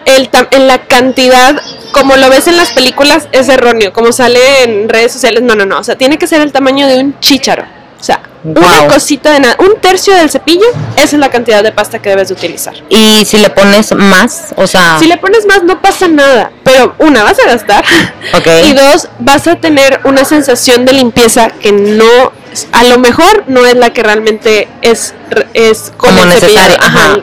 El 0.05 0.29
en 0.51 0.67
la 0.67 0.79
cantidad, 0.87 1.61
como 1.91 2.15
lo 2.15 2.29
ves 2.29 2.47
en 2.47 2.57
las 2.57 2.71
películas, 2.71 3.27
es 3.31 3.47
erróneo. 3.49 3.93
Como 3.93 4.11
sale 4.11 4.63
en 4.63 4.89
redes 4.89 5.11
sociales, 5.11 5.43
no, 5.43 5.55
no, 5.55 5.65
no. 5.65 5.79
O 5.79 5.83
sea, 5.83 5.95
tiene 5.97 6.17
que 6.17 6.27
ser 6.27 6.41
el 6.41 6.51
tamaño 6.51 6.87
de 6.87 6.99
un 6.99 7.19
chícharo. 7.19 7.65
O 7.99 8.03
sea, 8.03 8.21
una 8.43 8.61
Guau. 8.61 8.87
cosita 8.87 9.33
de 9.33 9.41
nada. 9.41 9.55
Un 9.59 9.81
tercio 9.81 10.15
del 10.15 10.29
cepillo, 10.29 10.65
esa 10.95 11.03
es 11.03 11.19
la 11.19 11.29
cantidad 11.29 11.61
de 11.61 11.73
pasta 11.73 11.99
que 12.01 12.09
debes 12.09 12.29
de 12.29 12.33
utilizar. 12.33 12.73
Y 12.87 13.25
si 13.25 13.37
le 13.37 13.49
pones 13.49 13.91
más, 13.93 14.53
o 14.55 14.65
sea, 14.67 14.97
Si 14.99 15.05
le 15.07 15.17
pones 15.17 15.45
más, 15.45 15.63
no 15.63 15.81
pasa 15.81 16.07
nada. 16.07 16.51
Pero 16.63 16.95
una, 16.99 17.23
vas 17.23 17.37
a 17.39 17.47
gastar. 17.47 17.83
Ok. 18.33 18.47
Y 18.67 18.73
dos, 18.73 19.09
vas 19.19 19.47
a 19.47 19.55
tener 19.55 20.01
una 20.03 20.23
sensación 20.23 20.85
de 20.85 20.93
limpieza 20.93 21.49
que 21.49 21.71
no, 21.71 22.31
a 22.71 22.83
lo 22.83 22.99
mejor 22.99 23.43
no 23.47 23.65
es 23.65 23.75
la 23.75 23.91
que 23.91 24.03
realmente 24.03 24.67
es, 24.81 25.13
es 25.53 25.91
como 25.97 26.25
necesario. 26.25 26.77
Ajá. 26.79 27.17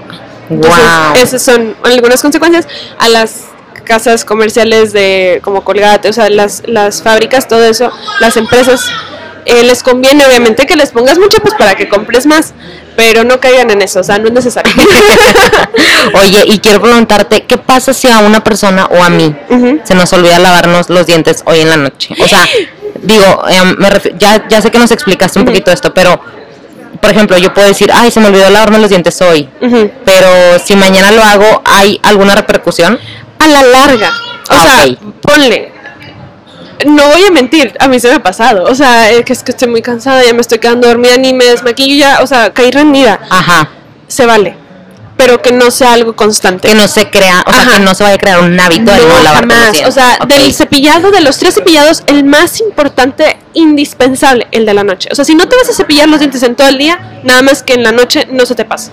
Entonces, 0.49 0.81
Wow. 0.81 1.23
esas 1.23 1.43
son 1.43 1.75
algunas 1.83 2.23
consecuencias 2.23 2.69
a 3.01 3.09
las 3.09 3.47
casas 3.83 4.25
comerciales 4.25 4.93
de 4.93 5.41
como 5.43 5.65
Colgate, 5.65 6.09
o 6.09 6.13
sea, 6.13 6.29
las, 6.29 6.63
las 6.67 7.03
fábricas, 7.03 7.49
todo 7.49 7.65
eso, 7.65 7.91
las 8.21 8.37
empresas, 8.37 8.89
eh, 9.45 9.63
les 9.63 9.83
conviene 9.83 10.27
obviamente 10.27 10.67
que 10.67 10.77
les 10.77 10.91
pongas 10.91 11.19
mucho 11.19 11.39
pues 11.39 11.55
para 11.55 11.75
que 11.77 11.89
compres 11.89 12.27
más, 12.27 12.53
pero 12.97 13.25
no 13.25 13.39
caigan 13.41 13.71
en 13.71 13.83
eso, 13.83 14.01
o 14.01 14.05
sea, 14.05 14.19
no 14.19 14.27
es 14.27 14.33
necesario. 14.35 14.73
Oye, 16.23 16.45
y 16.47 16.59
quiero 16.59 16.81
preguntarte, 16.81 17.45
¿qué 17.45 17.59
pasa 17.59 17.93
si 17.93 18.09
a 18.09 18.19
una 18.21 18.43
persona 18.43 18.87
o 18.87 19.03
a 19.03 19.09
mí 19.11 19.35
se 19.85 19.95
nos 19.95 20.13
olvida 20.13 20.39
lavarnos 20.39 20.91
los 20.91 21.07
dientes 21.07 21.43
hoy 21.45 21.61
en 21.61 21.71
la 21.71 21.77
noche? 21.77 22.15
O 22.21 22.27
sea, 22.27 22.47
digo, 23.03 23.43
em, 23.49 23.77
me 23.79 23.89
ya, 24.19 24.47
ya 24.49 24.61
sé 24.63 24.71
que 24.71 24.79
nos 24.79 24.91
explicaste 24.91 25.39
un 25.39 25.45
poquito 25.45 25.71
esto, 25.71 25.93
pero, 25.95 26.21
por 27.01 27.11
ejemplo, 27.11 27.37
yo 27.39 27.53
puedo 27.55 27.69
decir, 27.69 27.91
ay, 27.93 28.11
se 28.11 28.21
me 28.21 28.29
olvidó 28.29 28.49
lavarme 28.51 28.79
los 28.79 28.91
dientes 28.91 29.21
hoy, 29.23 29.49
pero 30.05 30.29
si 30.65 30.77
mañana 30.77 31.11
lo 31.11 31.23
hago, 31.23 31.63
¿hay 31.65 32.01
alguna 32.03 32.35
repercusión? 32.35 32.99
a 33.39 33.47
la 33.49 33.63
larga. 33.63 34.09
O 34.09 34.53
Ah, 34.55 34.85
sea, 34.87 34.97
ponle. 35.21 35.73
No 36.87 37.07
voy 37.09 37.23
a 37.27 37.31
mentir, 37.31 37.75
a 37.79 37.89
mí 37.89 37.99
se 38.01 38.09
me 38.09 38.15
ha 38.15 38.23
pasado. 38.23 38.65
O 38.65 38.75
sea, 38.75 39.11
es 39.11 39.25
que, 39.25 39.33
es 39.33 39.43
que 39.43 39.51
estoy 39.53 39.69
muy 39.69 39.83
cansada, 39.83 40.23
ya 40.25 40.33
me 40.35 40.41
estoy 40.41 40.59
quedando 40.59 40.89
dormida, 40.89 41.17
ni 41.17 41.33
me 41.33 41.45
desmaquillo 41.47 41.95
ya. 41.97 42.19
O 42.23 42.27
sea, 42.27 42.53
caí 42.53 42.71
rendida. 42.71 43.21
Ajá. 43.31 43.71
Se 44.09 44.25
vale. 44.27 44.57
Pero 45.17 45.41
que 45.41 45.51
no 45.53 45.71
sea 45.71 45.93
algo 45.95 46.15
constante. 46.15 46.69
Que 46.69 46.75
no 46.75 46.87
se 46.89 47.09
crea, 47.11 47.43
o 47.47 47.51
sea, 47.53 47.63
Ajá. 47.63 47.73
que 47.73 47.81
no 47.81 47.95
se 47.95 48.03
vaya 48.05 48.17
a 48.17 48.19
crear 48.19 48.41
un 48.41 48.59
hábito 48.61 48.91
de 48.93 48.99
no 48.99 49.09
No, 49.09 49.23
lavar 49.23 49.41
jamás. 49.49 49.77
O 49.87 49.91
sea, 49.91 50.19
del 50.29 50.53
cepillado, 50.53 51.11
de 51.11 51.21
los 51.23 51.39
tres 51.39 51.55
cepillados, 51.55 52.03
el 52.07 52.25
más 52.25 52.61
importante, 52.61 53.39
indispensable, 53.55 54.47
el 54.53 54.67
de 54.67 54.75
la 54.75 54.85
noche. 54.85 55.09
O 55.11 55.15
sea, 55.15 55.25
si 55.25 55.35
no 55.35 55.49
te 55.49 55.57
vas 55.57 55.69
a 55.69 55.73
cepillar 55.73 56.09
los 56.09 56.19
dientes 56.21 56.43
en 56.43 56.55
todo 56.55 56.69
el 56.69 56.79
día, 56.79 57.21
nada 57.25 57.43
más 57.43 57.63
que 57.63 57.75
en 57.75 57.83
la 57.83 57.93
noche 57.93 58.27
no 58.31 58.45
se 58.47 58.55
te 58.55 58.65
pasa. 58.65 58.91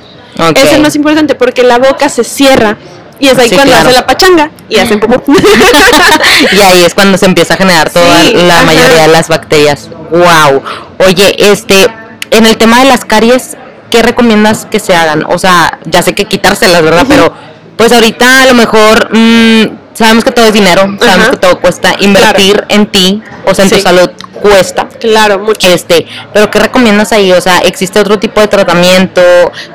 Es 0.56 0.72
el 0.72 0.82
más 0.82 0.96
importante 0.96 1.36
porque 1.36 1.62
la 1.64 1.78
boca 1.78 2.10
se 2.10 2.24
cierra 2.24 2.78
y 3.20 3.28
es 3.28 3.38
ahí 3.38 3.50
Sí, 3.50 3.56
cuando 3.56 3.72
claro. 3.74 3.90
hace 3.90 4.00
la 4.00 4.08
pachanga 4.08 4.52
y 4.70 4.78
hacen 4.78 5.00
popó. 5.00 5.22
y 6.52 6.62
ahí 6.62 6.84
es 6.84 6.94
cuando 6.94 7.18
se 7.18 7.26
empieza 7.26 7.54
a 7.54 7.58
generar 7.58 7.90
toda 7.90 8.20
Sí, 8.22 8.34
la 8.34 8.56
ajá. 8.56 8.64
mayoría 8.66 9.02
de 9.04 9.08
las 9.10 9.28
bacterias. 9.28 9.90
Wow. 10.10 10.64
Oye, 11.06 11.36
este, 11.52 11.88
en 12.32 12.46
el 12.46 12.58
tema 12.58 12.80
de 12.80 12.86
las 12.86 13.06
caries, 13.06 13.58
¿qué 13.94 14.02
recomiendas 14.02 14.66
que 14.66 14.80
se 14.80 14.96
hagan? 14.96 15.24
O 15.30 15.38
sea, 15.38 15.78
ya 15.86 16.02
sé 16.02 16.16
que 16.16 16.26
quitárselas, 16.26 16.82
¿verdad? 16.82 17.06
Pero 17.08 17.32
pues 17.78 17.92
ahorita 17.92 18.42
a 18.42 18.46
lo 18.48 18.56
mejor 18.56 19.10
mm, 19.16 19.66
sabemos 19.94 20.24
que 20.24 20.32
todo 20.32 20.48
es 20.48 20.54
dinero, 20.54 20.82
sabemos 21.00 21.28
Ajá. 21.28 21.30
que 21.30 21.38
todo 21.38 21.60
cuesta 21.60 21.94
invertir 22.00 22.66
en 22.70 22.88
ti, 22.88 23.22
o 23.46 23.54
sea, 23.54 23.66
en 23.66 23.70
Sí. 23.70 23.76
tu 23.76 23.82
salud 23.84 24.10
cuesta. 24.42 24.90
claro, 25.00 25.38
mucho. 25.38 25.68
Este, 25.70 26.08
pero 26.34 26.50
¿qué 26.50 26.58
recomiendas 26.58 27.12
ahí? 27.12 27.32
O 27.34 27.40
sea, 27.40 27.60
¿existe 27.60 28.00
otro 28.00 28.18
tipo 28.18 28.42
de 28.42 28.48
tratamiento 28.48 29.22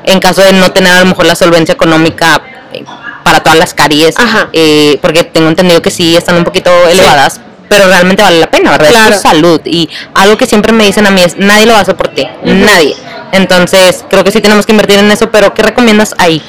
en 0.05 0.19
caso 0.19 0.43
de 0.43 0.53
no 0.53 0.73
tener 0.73 0.93
a 0.93 0.99
lo 0.99 1.07
mejor 1.07 1.25
la 1.25 1.37
solvencia 1.37 1.75
económica 1.75 2.43
eh, 2.73 2.85
para 3.23 3.39
todas 3.41 3.57
las 3.57 3.73
caries? 3.73 4.19
Ajá. 4.19 4.49
Eh, 4.53 4.99
porque 5.01 5.23
tengo 5.23 5.47
entendido 5.49 5.81
que 5.81 5.93
sí 5.93 6.17
están 6.17 6.35
un 6.37 6.45
poquito 6.45 6.73
elevadas, 6.89 7.41
pero 7.69 7.87
realmente 7.87 8.21
vale 8.25 8.41
la 8.41 8.51
pena, 8.51 8.73
¿verdad? 8.73 8.89
Claro. 8.91 9.15
Es 9.15 9.23
tu 9.23 9.29
salud. 9.29 9.61
Y 9.65 9.89
algo 10.15 10.37
que 10.37 10.47
siempre 10.47 10.73
me 10.73 10.85
dicen 10.87 11.07
a 11.07 11.13
mí 11.13 11.23
es, 11.23 11.37
nadie 11.37 11.67
lo 11.67 11.73
va 11.75 11.79
a 11.79 11.83
hacer 11.83 11.95
por 11.97 12.09
ti, 12.09 12.27
nadie. 12.43 12.97
Entonces, 13.33 14.05
creo 14.09 14.25
que 14.25 14.31
sí 14.31 14.41
tenemos 14.41 14.67
que 14.67 14.73
invertir 14.73 14.99
en 14.99 15.11
eso, 15.11 15.31
pero 15.31 15.55
¿qué 15.55 15.63
recomiendas 15.63 16.15
ahí? 16.19 16.43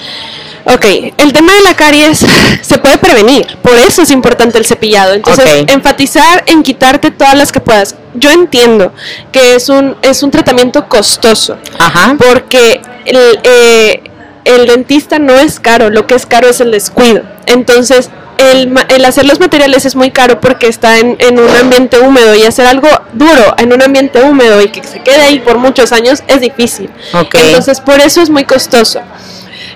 Ok, 0.66 0.86
el 1.18 1.34
tema 1.34 1.54
de 1.54 1.62
la 1.62 1.76
caries 1.76 2.26
se 2.62 2.78
puede 2.78 2.98
prevenir, 2.98 3.58
por 3.62 3.78
eso 3.78 4.02
es 4.02 4.12
importante 4.12 4.58
el 4.58 4.66
cepillado. 4.66 5.14
Entonces, 5.14 5.66
enfatizar 5.68 6.44
en 6.48 6.64
quitarte 6.64 7.12
todas 7.12 7.36
las 7.36 7.52
que 7.52 7.60
puedas. 7.60 7.96
Yo 8.14 8.30
entiendo 8.32 8.94
que 9.32 9.56
es 9.56 9.70
un, 9.70 9.96
es 10.02 10.22
un 10.22 10.32
tratamiento 10.32 10.88
costoso, 10.88 11.58
Ajá. 11.78 12.16
porque 12.18 12.82
el, 13.06 13.40
eh, 13.44 14.04
el 14.46 14.68
dentista 14.68 15.20
no 15.20 15.34
es 15.34 15.60
caro, 15.60 15.90
lo 15.90 16.08
que 16.08 16.16
es 16.16 16.26
caro 16.26 16.50
es 16.50 16.60
el 16.60 16.72
descuido. 16.72 17.24
Entonces, 17.46 18.10
el, 18.40 18.74
el 18.90 19.06
hacer 19.06 19.26
los 19.26 19.40
materiales 19.40 19.86
es 19.86 19.96
muy 19.96 20.12
caro 20.12 20.40
porque 20.40 20.68
está 20.68 20.98
en, 21.00 21.16
en 21.20 21.40
un 21.40 21.50
ambiente 21.56 22.00
húmedo 22.00 22.36
y 22.36 22.44
hacer 22.44 22.66
algo 22.66 22.88
duro 23.14 23.56
en 23.58 23.74
un 23.74 23.82
ambiente 23.82 24.22
húmedo 24.22 24.62
y 24.62 24.70
que 24.70 24.84
se 24.84 25.02
quede 25.02 25.22
ahí 25.22 25.40
por 25.40 25.58
muchos 25.58 25.92
años 25.92 26.24
es 26.28 26.42
difícil. 26.42 26.90
Entonces, 27.34 27.82
por 27.82 28.00
eso 28.00 28.22
es 28.22 28.30
muy 28.30 28.46
costoso. 28.46 29.02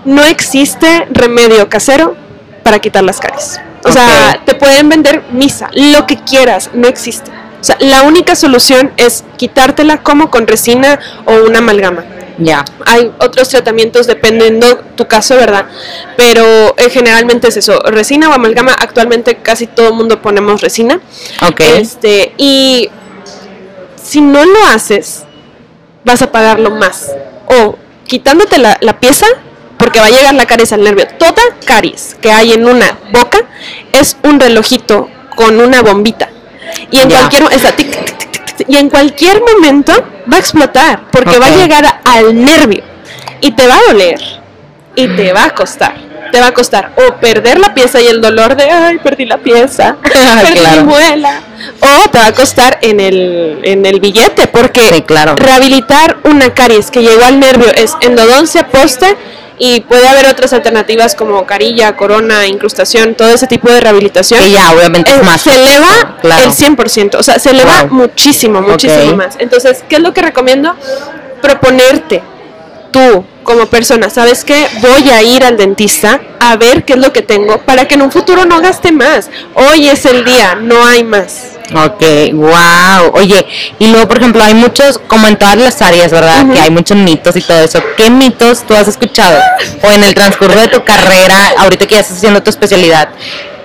No 0.06 0.24
existe 0.24 1.08
remedio 1.12 1.70
casero 1.70 2.16
para 2.64 2.80
quitar 2.80 3.04
las 3.04 3.20
caries. 3.20 3.60
O 3.86 3.92
sea, 3.92 4.42
te 4.46 4.56
pueden 4.56 4.88
vender 4.88 5.24
misa, 5.32 5.70
lo 5.74 6.08
que 6.08 6.18
quieras, 6.18 6.70
no 6.74 6.88
existe. 6.88 7.30
O 7.60 7.64
sea, 7.64 7.78
la 7.80 8.04
única 8.04 8.36
solución 8.36 8.92
es 8.98 9.24
quitártela 9.38 10.04
como 10.04 10.30
con 10.30 10.48
resina 10.48 11.00
o 11.26 11.34
una 11.48 11.60
amalgama. 11.60 12.04
Ya. 12.38 12.66
Hay 12.86 13.12
otros 13.20 13.50
tratamientos 13.50 14.08
dependiendo 14.08 14.78
tu 14.96 15.08
caso, 15.08 15.36
¿verdad? 15.36 15.68
Pero 16.18 16.76
eh, 16.78 16.90
generalmente 16.90 17.48
es 17.50 17.58
eso, 17.58 17.80
resina 17.82 18.30
o 18.30 18.34
amalgama. 18.34 18.74
Actualmente 18.74 19.36
casi 19.36 19.68
todo 19.68 19.90
el 19.90 19.94
mundo 19.94 20.22
ponemos 20.22 20.62
resina. 20.62 21.00
Ok. 21.48 21.62
Este, 21.78 22.34
y 22.38 22.90
si 24.02 24.22
no 24.22 24.44
lo 24.46 24.66
haces, 24.68 25.24
vas 26.06 26.22
a 26.22 26.32
pagarlo 26.32 26.72
más. 26.72 27.12
O 27.48 27.78
quitándote 28.08 28.58
la, 28.58 28.78
la 28.82 29.00
pieza, 29.00 29.28
porque 29.78 30.00
va 30.00 30.08
a 30.08 30.10
llegar 30.12 30.34
la 30.34 30.46
caries 30.46 30.74
al 30.74 30.84
nervio. 30.84 31.08
Toda 31.20 31.42
caries 31.66 32.16
que 32.22 32.32
hay 32.32 32.54
en 32.54 32.66
una 32.68 32.98
boca 33.12 33.40
es 33.92 34.18
un 34.24 34.40
relojito 34.40 35.10
con 35.36 35.60
una 35.60 35.82
bombita. 35.82 36.30
Y 36.90 37.00
en 37.00 37.10
Ya. 37.10 37.18
cualquier 37.20 37.44
está 37.54 37.76
tic, 37.76 37.92
tic, 37.92 38.06
tic, 38.06 38.18
tic, 38.18 38.18
tic, 38.18 38.23
y 38.68 38.78
en 38.78 38.90
cualquier 38.90 39.42
momento 39.42 39.94
va 40.32 40.38
a 40.38 40.40
explotar, 40.40 41.10
porque 41.12 41.38
va 41.40 41.48
a 41.48 41.52
llegar 41.56 42.02
al 42.06 42.44
nervio 42.44 42.84
y 43.42 43.52
te 43.52 43.68
va 43.68 43.76
a 43.76 43.92
doler 43.92 44.20
y 44.96 45.08
te 45.16 45.34
va 45.34 45.46
a 45.46 45.50
costar. 45.52 45.96
Te 46.32 46.40
va 46.40 46.48
a 46.48 46.52
costar 46.54 46.94
o 46.98 47.16
perder 47.20 47.60
la 47.60 47.76
pieza 47.76 48.02
y 48.02 48.08
el 48.08 48.20
dolor 48.20 48.56
de 48.56 48.64
ay, 48.64 48.98
perdí 48.98 49.26
la 49.26 49.38
pieza, 49.38 49.98
perdí 50.02 50.60
Claro. 50.60 50.82
mi 50.82 50.88
muela, 50.88 51.42
o 51.80 52.10
te 52.10 52.18
va 52.18 52.26
a 52.28 52.34
costar 52.34 52.80
en 52.82 53.00
el, 53.00 53.60
en 53.64 53.86
el 53.86 54.00
billete, 54.00 54.48
porque 54.48 54.82
Sí, 54.82 55.02
claro. 55.04 55.36
rehabilitar 55.36 56.18
una 56.24 56.52
caries 56.56 56.90
que 56.90 57.02
llegó 57.04 57.24
al 57.24 57.40
nervio 57.40 57.68
es 57.76 57.94
endodoncia, 58.02 58.68
poste 58.70 59.16
y 59.60 59.82
puede 59.82 60.08
haber 60.08 60.28
otras 60.28 60.54
alternativas 60.54 61.16
como 61.16 61.46
carilla, 61.46 61.96
corona, 61.96 62.48
incrustación, 62.48 63.16
todo 63.16 63.30
ese 63.30 63.48
tipo 63.48 63.70
de 63.72 63.80
rehabilitación. 63.82 64.40
Que 64.44 64.52
ya 64.52 64.72
obviamente 64.74 65.12
Eh, 65.12 65.16
es 65.20 65.24
más. 65.26 65.42
se 65.42 65.54
eleva 65.54 66.18
Claro. 66.22 66.44
el 66.46 66.52
100%, 66.52 67.18
o 67.20 67.24
sea, 67.24 67.40
se 67.40 67.52
eleva 67.52 67.84
Wow. 67.84 67.92
muchísimo, 67.94 68.62
muchísimo 68.62 69.16
más. 69.16 69.36
Entonces, 69.40 69.84
¿qué 69.88 69.98
es 69.98 70.02
lo 70.02 70.14
que 70.14 70.22
recomiendo? 70.22 70.76
Proponerte 71.42 72.24
tú 72.92 73.26
como 73.44 73.66
persona, 73.68 74.10
¿sabes 74.10 74.44
qué? 74.44 74.68
Voy 74.82 75.10
a 75.10 75.22
ir 75.22 75.44
al 75.44 75.58
dentista 75.58 76.22
a 76.40 76.56
ver 76.56 76.86
qué 76.86 76.94
es 76.94 77.00
lo 77.00 77.12
que 77.12 77.22
tengo 77.22 77.58
para 77.60 77.88
que 77.88 77.96
en 77.96 78.02
un 78.04 78.12
futuro 78.12 78.46
no 78.46 78.62
gaste 78.62 78.92
más. 78.92 79.30
Hoy 79.56 79.90
es 79.90 80.06
el 80.06 80.24
día, 80.24 80.56
no 80.56 80.86
hay 80.86 81.04
más. 81.04 81.53
Ok, 81.72 82.04
wow. 82.34 83.12
Oye, 83.14 83.46
y 83.80 83.88
luego, 83.88 84.08
por 84.08 84.18
ejemplo, 84.18 84.44
hay 84.44 84.54
muchos, 84.54 85.00
como 85.08 85.28
en 85.28 85.38
todas 85.38 85.56
las 85.58 85.82
áreas, 85.82 86.12
¿verdad? 86.12 86.46
Que 86.52 86.60
hay 86.60 86.70
muchos 86.70 86.98
mitos 86.98 87.36
y 87.36 87.42
todo 87.42 87.60
eso. 87.60 87.82
¿Qué 87.96 88.10
mitos 88.10 88.64
tú 88.68 88.76
has 88.76 88.88
escuchado? 88.88 89.40
O 89.82 89.92
en 89.92 90.04
el 90.04 90.14
transcurso 90.14 90.60
de 90.60 90.68
tu 90.68 90.84
carrera, 90.84 91.54
ahorita 91.58 91.88
que 91.88 91.96
ya 91.96 92.02
estás 92.02 92.18
haciendo 92.18 92.44
tu 92.44 92.50
especialidad, 92.50 93.10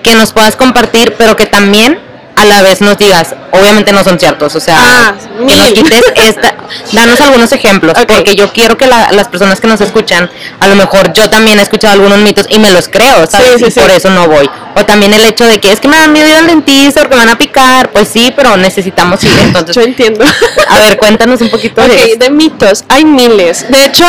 que 0.01 0.15
nos 0.15 0.31
puedas 0.31 0.55
compartir, 0.55 1.15
pero 1.17 1.35
que 1.35 1.45
también 1.45 1.99
a 2.39 2.45
la 2.45 2.61
vez 2.61 2.81
nos 2.81 2.97
digas, 2.97 3.35
obviamente 3.51 3.91
no 3.91 4.03
son 4.03 4.19
ciertos, 4.19 4.55
o 4.55 4.59
sea, 4.59 4.77
Ah, 4.79 5.13
que 5.47 5.55
nos 5.57 5.67
quites 5.71 6.03
esta, 6.15 6.55
danos 6.91 7.19
algunos 7.21 7.51
ejemplos, 7.51 7.93
porque 8.07 8.35
yo 8.35 8.51
quiero 8.53 8.77
que 8.77 8.87
la- 8.87 9.11
las 9.11 9.27
personas 9.27 9.59
que 9.59 9.67
nos 9.67 9.81
escuchan, 9.81 10.29
a 10.59 10.67
lo 10.67 10.75
mejor 10.75 11.13
yo 11.13 11.29
también 11.29 11.59
he 11.59 11.61
escuchado 11.61 11.93
algunos 11.93 12.17
mitos 12.19 12.45
y 12.49 12.59
me 12.59 12.71
los 12.71 12.87
creo, 12.87 13.25
¿sabes? 13.27 13.53
Sí, 13.53 13.59
sí, 13.59 13.65
y 13.67 13.71
sí. 13.71 13.79
por 13.79 13.91
eso 13.91 14.09
no 14.09 14.27
voy. 14.27 14.49
O 14.75 14.85
también 14.85 15.13
el 15.13 15.23
hecho 15.25 15.45
de 15.45 15.59
que 15.59 15.71
es 15.71 15.79
que 15.79 15.87
me 15.87 15.97
dan 15.97 16.13
miedo 16.13 16.27
ir 16.29 16.35
al 16.35 16.47
dentista 16.47 17.01
porque 17.01 17.15
me 17.15 17.25
van 17.25 17.33
a 17.33 17.37
picar, 17.37 17.89
pues 17.91 18.07
sí, 18.07 18.31
pero 18.35 18.55
necesitamos 18.57 19.23
ir, 19.23 19.31
entonces, 19.41 19.75
Yo 19.75 19.81
entiendo. 19.81 20.23
a 20.69 20.77
ver, 20.79 20.97
cuéntanos 20.97 21.41
un 21.41 21.49
poquito 21.49 21.81
de 21.81 21.95
eso. 21.95 22.15
de 22.19 22.29
mitos, 22.29 22.83
hay 22.87 23.03
miles. 23.03 23.65
De 23.69 23.85
hecho, 23.85 24.05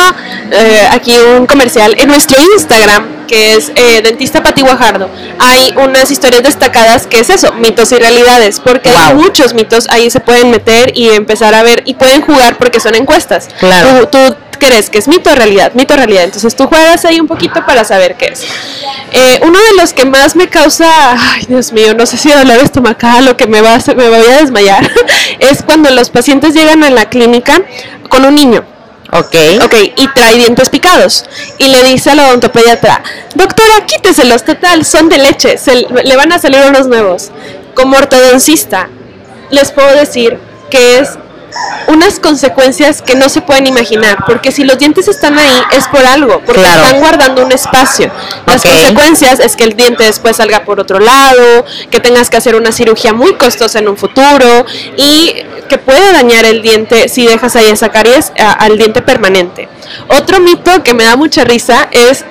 eh, 0.53 0.87
aquí 0.91 1.17
un 1.19 1.47
comercial 1.47 1.95
en 1.99 2.09
nuestro 2.09 2.37
Instagram, 2.55 3.20
que 3.31 3.55
es 3.55 3.71
eh, 3.77 4.03
Dentista 4.03 4.43
Pati 4.43 4.61
Guajardo, 4.63 5.09
hay 5.39 5.73
unas 5.77 6.11
historias 6.11 6.43
destacadas 6.43 7.07
que 7.07 7.21
es 7.21 7.31
eso, 7.31 7.53
mitos 7.53 7.93
y 7.93 7.97
realidades, 7.97 8.59
porque 8.59 8.91
hay 8.91 9.15
muchos 9.15 9.55
mitos, 9.55 9.89
ahí 9.89 10.11
se 10.11 10.19
pueden 10.19 10.51
meter 10.51 10.91
y 10.97 11.11
empezar 11.11 11.55
a 11.55 11.63
ver, 11.63 11.85
y 11.87 11.95
pueden 11.95 12.23
jugar 12.23 12.59
porque 12.59 12.81
son 12.81 12.97
encuestas. 12.97 13.49
Claro. 13.61 14.09
Tú, 14.09 14.19
tú 14.31 14.37
crees 14.59 14.91
que 14.91 14.99
es 14.99 15.07
mito 15.07 15.31
o 15.31 15.35
realidad, 15.37 15.73
mito 15.75 15.95
o 15.95 15.97
realidad, 15.97 16.25
entonces 16.25 16.57
tú 16.57 16.67
juegas 16.67 17.05
ahí 17.05 17.21
un 17.21 17.29
poquito 17.29 17.65
para 17.65 17.85
saber 17.85 18.17
qué 18.17 18.27
es. 18.33 18.43
Eh, 19.13 19.39
uno 19.43 19.59
de 19.61 19.81
los 19.81 19.93
que 19.93 20.05
más 20.05 20.35
me 20.35 20.49
causa, 20.49 20.87
ay 21.13 21.45
Dios 21.47 21.73
mío, 21.73 21.95
no 21.95 22.07
sé 22.07 22.17
si 22.17 22.31
dolor 22.33 22.59
estomacal 22.59 23.29
o 23.29 23.37
que 23.37 23.47
me, 23.47 23.61
va 23.61 23.75
a, 23.75 23.77
hacer- 23.77 23.97
me 23.97 24.09
voy 24.09 24.27
a 24.27 24.39
desmayar, 24.41 24.91
es 25.39 25.63
cuando 25.63 25.89
los 25.91 26.11
pacientes 26.11 26.53
llegan 26.53 26.83
a 26.83 26.91
la 26.91 27.09
clínica 27.09 27.63
con 28.09 28.25
un 28.25 28.35
niño. 28.35 28.65
Ok. 29.13 29.37
Ok, 29.65 29.75
y 29.97 30.09
trae 30.15 30.37
dientes 30.37 30.69
picados. 30.71 31.25
Y 31.59 31.69
le 31.69 31.83
dice 31.85 32.11
a 32.11 32.15
la 32.15 32.29
odontopediatra, 32.29 33.03
doctora, 33.35 33.87
quíteselos, 33.87 34.45
total, 34.45 34.85
son 34.85 35.09
de 35.09 35.19
leche, 35.19 35.59
se, 35.59 35.75
le 35.75 36.17
van 36.17 36.33
a 36.33 36.39
salir 36.39 36.61
unos 36.69 36.87
nuevos. 36.87 37.31
Como 37.75 37.97
ortodoncista, 37.97 38.89
les 39.51 39.73
puedo 39.73 39.93
decir 39.95 40.39
que 40.71 40.99
es 40.99 41.19
unas 41.89 42.21
consecuencias 42.21 43.03
que 43.03 43.15
no 43.15 43.29
se 43.29 43.41
pueden 43.41 43.67
imaginar, 43.67 44.25
porque 44.27 44.53
si 44.53 44.65
los 44.65 44.79
dientes 44.79 45.09
están 45.09 45.39
ahí 45.39 45.63
es 45.77 45.87
por 45.89 46.05
algo, 46.05 46.41
porque 46.47 46.61
Claro. 46.63 46.85
están 46.85 47.01
guardando 47.01 47.45
un 47.45 47.53
espacio. 47.53 48.11
Las 48.47 48.63
consecuencias 48.63 49.41
es 49.41 49.57
que 49.57 49.65
el 49.65 49.75
diente 49.75 50.05
después 50.05 50.37
salga 50.37 50.65
por 50.65 50.81
otro 50.81 50.99
lado, 51.01 51.65
que 51.91 52.01
tengas 52.01 52.31
que 52.31 52.37
hacer 52.37 52.55
una 52.55 52.73
cirugía 52.73 53.13
muy 53.13 53.35
costosa 53.35 53.79
en 53.81 53.89
un 53.89 53.97
futuro 53.97 54.65
y 54.97 55.35
que 55.69 55.79
puede 55.79 56.13
dañar 56.13 56.45
el 56.45 56.63
diente 56.63 57.09
si 57.09 57.27
dejas 57.27 57.57
ahí 57.57 57.67
esa 57.71 57.89
caries 57.91 58.33
a- 58.39 58.53
al 58.53 58.77
diente 58.79 59.03
permanente. 59.03 59.69
Otro 60.09 60.41
mito 60.41 60.83
que 60.83 60.95
me 60.95 61.05
da 61.05 61.17
mucha 61.17 61.45
risa 61.45 61.89
es 61.91 62.25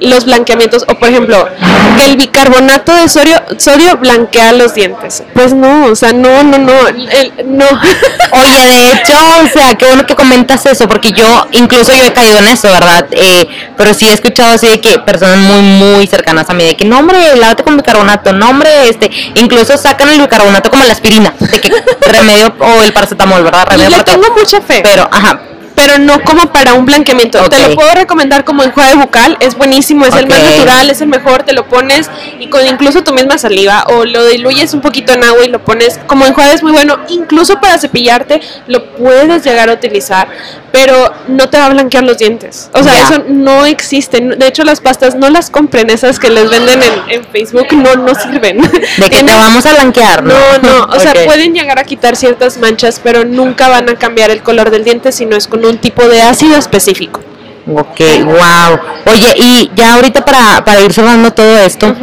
los 0.00 0.24
blanqueamientos, 0.26 0.84
o 0.88 0.94
por 0.98 1.08
ejemplo, 1.08 1.48
que 1.96 2.04
el 2.06 2.16
bicarbonato 2.16 2.92
de 2.94 3.08
sodio, 3.08 3.42
sodio 3.58 3.96
blanquea 3.96 4.52
los 4.52 4.74
dientes. 4.74 5.22
Pues 5.34 5.54
no, 5.54 5.86
o 5.86 5.96
sea, 5.96 6.12
no, 6.12 6.42
no, 6.42 6.58
no, 6.58 6.86
el- 6.88 7.32
no. 7.46 7.64
Oye, 8.32 8.66
de 8.66 8.92
hecho, 8.92 9.14
o 9.44 9.48
sea, 9.52 9.74
qué 9.76 9.86
bueno 9.86 10.04
que 10.06 10.14
comentas 10.14 10.66
eso, 10.66 10.86
porque 10.88 11.12
yo, 11.12 11.46
incluso 11.52 11.92
yo 11.94 12.04
he 12.04 12.12
caído 12.12 12.38
en 12.38 12.48
eso, 12.48 12.68
¿verdad? 12.68 13.06
Eh, 13.12 13.46
pero 13.76 13.94
sí 13.94 14.06
he 14.06 14.12
escuchado 14.12 14.54
así 14.54 14.66
de 14.68 14.80
que 14.80 14.98
personas 14.98 15.38
muy, 15.38 15.60
muy 15.62 16.06
cercanas 16.06 16.48
a 16.50 16.54
mí, 16.54 16.64
de 16.64 16.76
que, 16.76 16.84
no, 16.84 16.98
hombre, 16.98 17.18
lávate 17.36 17.62
con 17.62 17.76
bicarbonato, 17.76 18.32
no, 18.32 18.50
hombre, 18.50 18.88
este, 18.88 19.10
incluso 19.34 19.76
sacan 19.78 20.08
el 20.10 20.20
bicarbonato 20.20 20.70
como 20.70 20.84
la 20.84 20.92
aspirina, 20.92 21.32
de 21.38 21.60
que 21.60 21.72
remedio, 22.00 22.54
o 22.58 22.82
el 22.82 22.92
paracetamol, 22.92 23.42
¿verdad? 23.42 23.66
Remedio 23.70 23.96
Le 23.96 24.04
tengo 24.04 24.26
mucha 24.36 24.60
fe. 24.60 24.80
Pero, 24.82 25.08
ajá, 25.10 25.40
pero 25.76 25.98
no 25.98 26.20
como 26.24 26.50
para 26.52 26.74
un 26.74 26.84
blanqueamiento. 26.86 27.38
Ok. 27.40 27.50
Te 27.50 27.68
lo 27.68 27.74
puedo 27.76 27.92
recomendar 27.94 28.44
como 28.44 28.64
enjuague 28.64 28.96
bucal, 28.96 29.36
es 29.40 29.54
buenísimo, 29.56 30.04
es 30.06 30.14
el 30.16 30.26
más 30.26 30.42
natural, 30.42 30.90
es 30.90 31.00
el 31.02 31.08
mejor, 31.08 31.44
te 31.44 31.52
lo 31.52 31.66
pones 31.66 32.10
y 32.40 32.48
con 32.48 32.66
incluso 32.66 33.04
tu 33.04 33.12
misma 33.12 33.36
saliva 33.38 33.84
o 33.88 34.04
lo 34.04 34.26
diluyes 34.26 34.74
un 34.74 34.80
poquito 34.80 35.12
en 35.12 35.22
agua 35.22 35.44
y 35.44 35.48
lo 35.48 35.62
pones 35.64 36.00
como 36.08 36.26
enjuague 36.26 36.54
es 36.54 36.62
muy 36.62 36.72
bueno, 36.72 36.98
incluso 37.08 37.60
para 37.60 37.78
cepillarte 37.78 38.40
lo 38.66 38.84
puedes 38.96 39.44
llegar 39.44 39.68
a 39.70 39.74
utilizar, 39.74 40.28
pero 40.72 41.12
no 41.28 41.48
te 41.50 41.58
va 41.58 41.66
a 41.66 41.68
blanquear 41.68 42.04
los 42.04 42.18
dientes. 42.18 42.70
O 42.72 42.82
sea, 42.82 42.94
Ya. 42.94 43.04
eso 43.04 43.24
no 43.28 43.66
existe. 43.66 44.20
De 44.20 44.46
hecho, 44.46 44.64
las 44.64 44.80
pastas 44.80 45.14
no 45.14 45.28
las 45.28 45.50
compren, 45.50 45.90
esas 45.90 46.18
que 46.18 46.30
les 46.30 46.48
venden 46.48 46.82
en, 46.82 46.92
en 47.10 47.24
Facebook 47.26 47.66
no, 47.72 47.96
no 47.96 48.14
sirven. 48.14 48.58
De 48.62 49.10
que 49.10 49.22
te 49.22 49.32
vamos 49.34 49.66
a 49.66 49.72
blanquear, 49.74 50.22
¿no? 50.24 50.32
no, 50.62 50.86
no, 50.86 50.94
o 50.94 50.98
sea, 50.98 51.10
Ok. 51.16 51.24
pueden 51.26 51.52
llegar 51.54 51.78
a 51.78 51.84
quitar 51.84 52.16
ciertas 52.16 52.56
manchas, 52.58 53.00
pero 53.02 53.24
nunca 53.24 53.68
van 53.68 53.88
a 53.90 53.94
cambiar 53.96 54.30
el 54.30 54.42
color 54.42 54.70
del 54.70 54.84
diente 54.84 55.12
si 55.12 55.26
no 55.26 55.36
es 55.36 55.46
con 55.46 55.65
un 55.68 55.78
tipo 55.78 56.02
de 56.06 56.22
ácido 56.22 56.56
específico. 56.56 57.20
Ok, 57.68 58.00
wow. 58.24 58.78
Oye, 59.12 59.34
y 59.36 59.70
ya 59.74 59.94
ahorita 59.94 60.24
para, 60.24 60.64
para 60.64 60.80
ir 60.82 60.92
cerrando 60.92 61.32
todo 61.32 61.58
esto, 61.58 61.94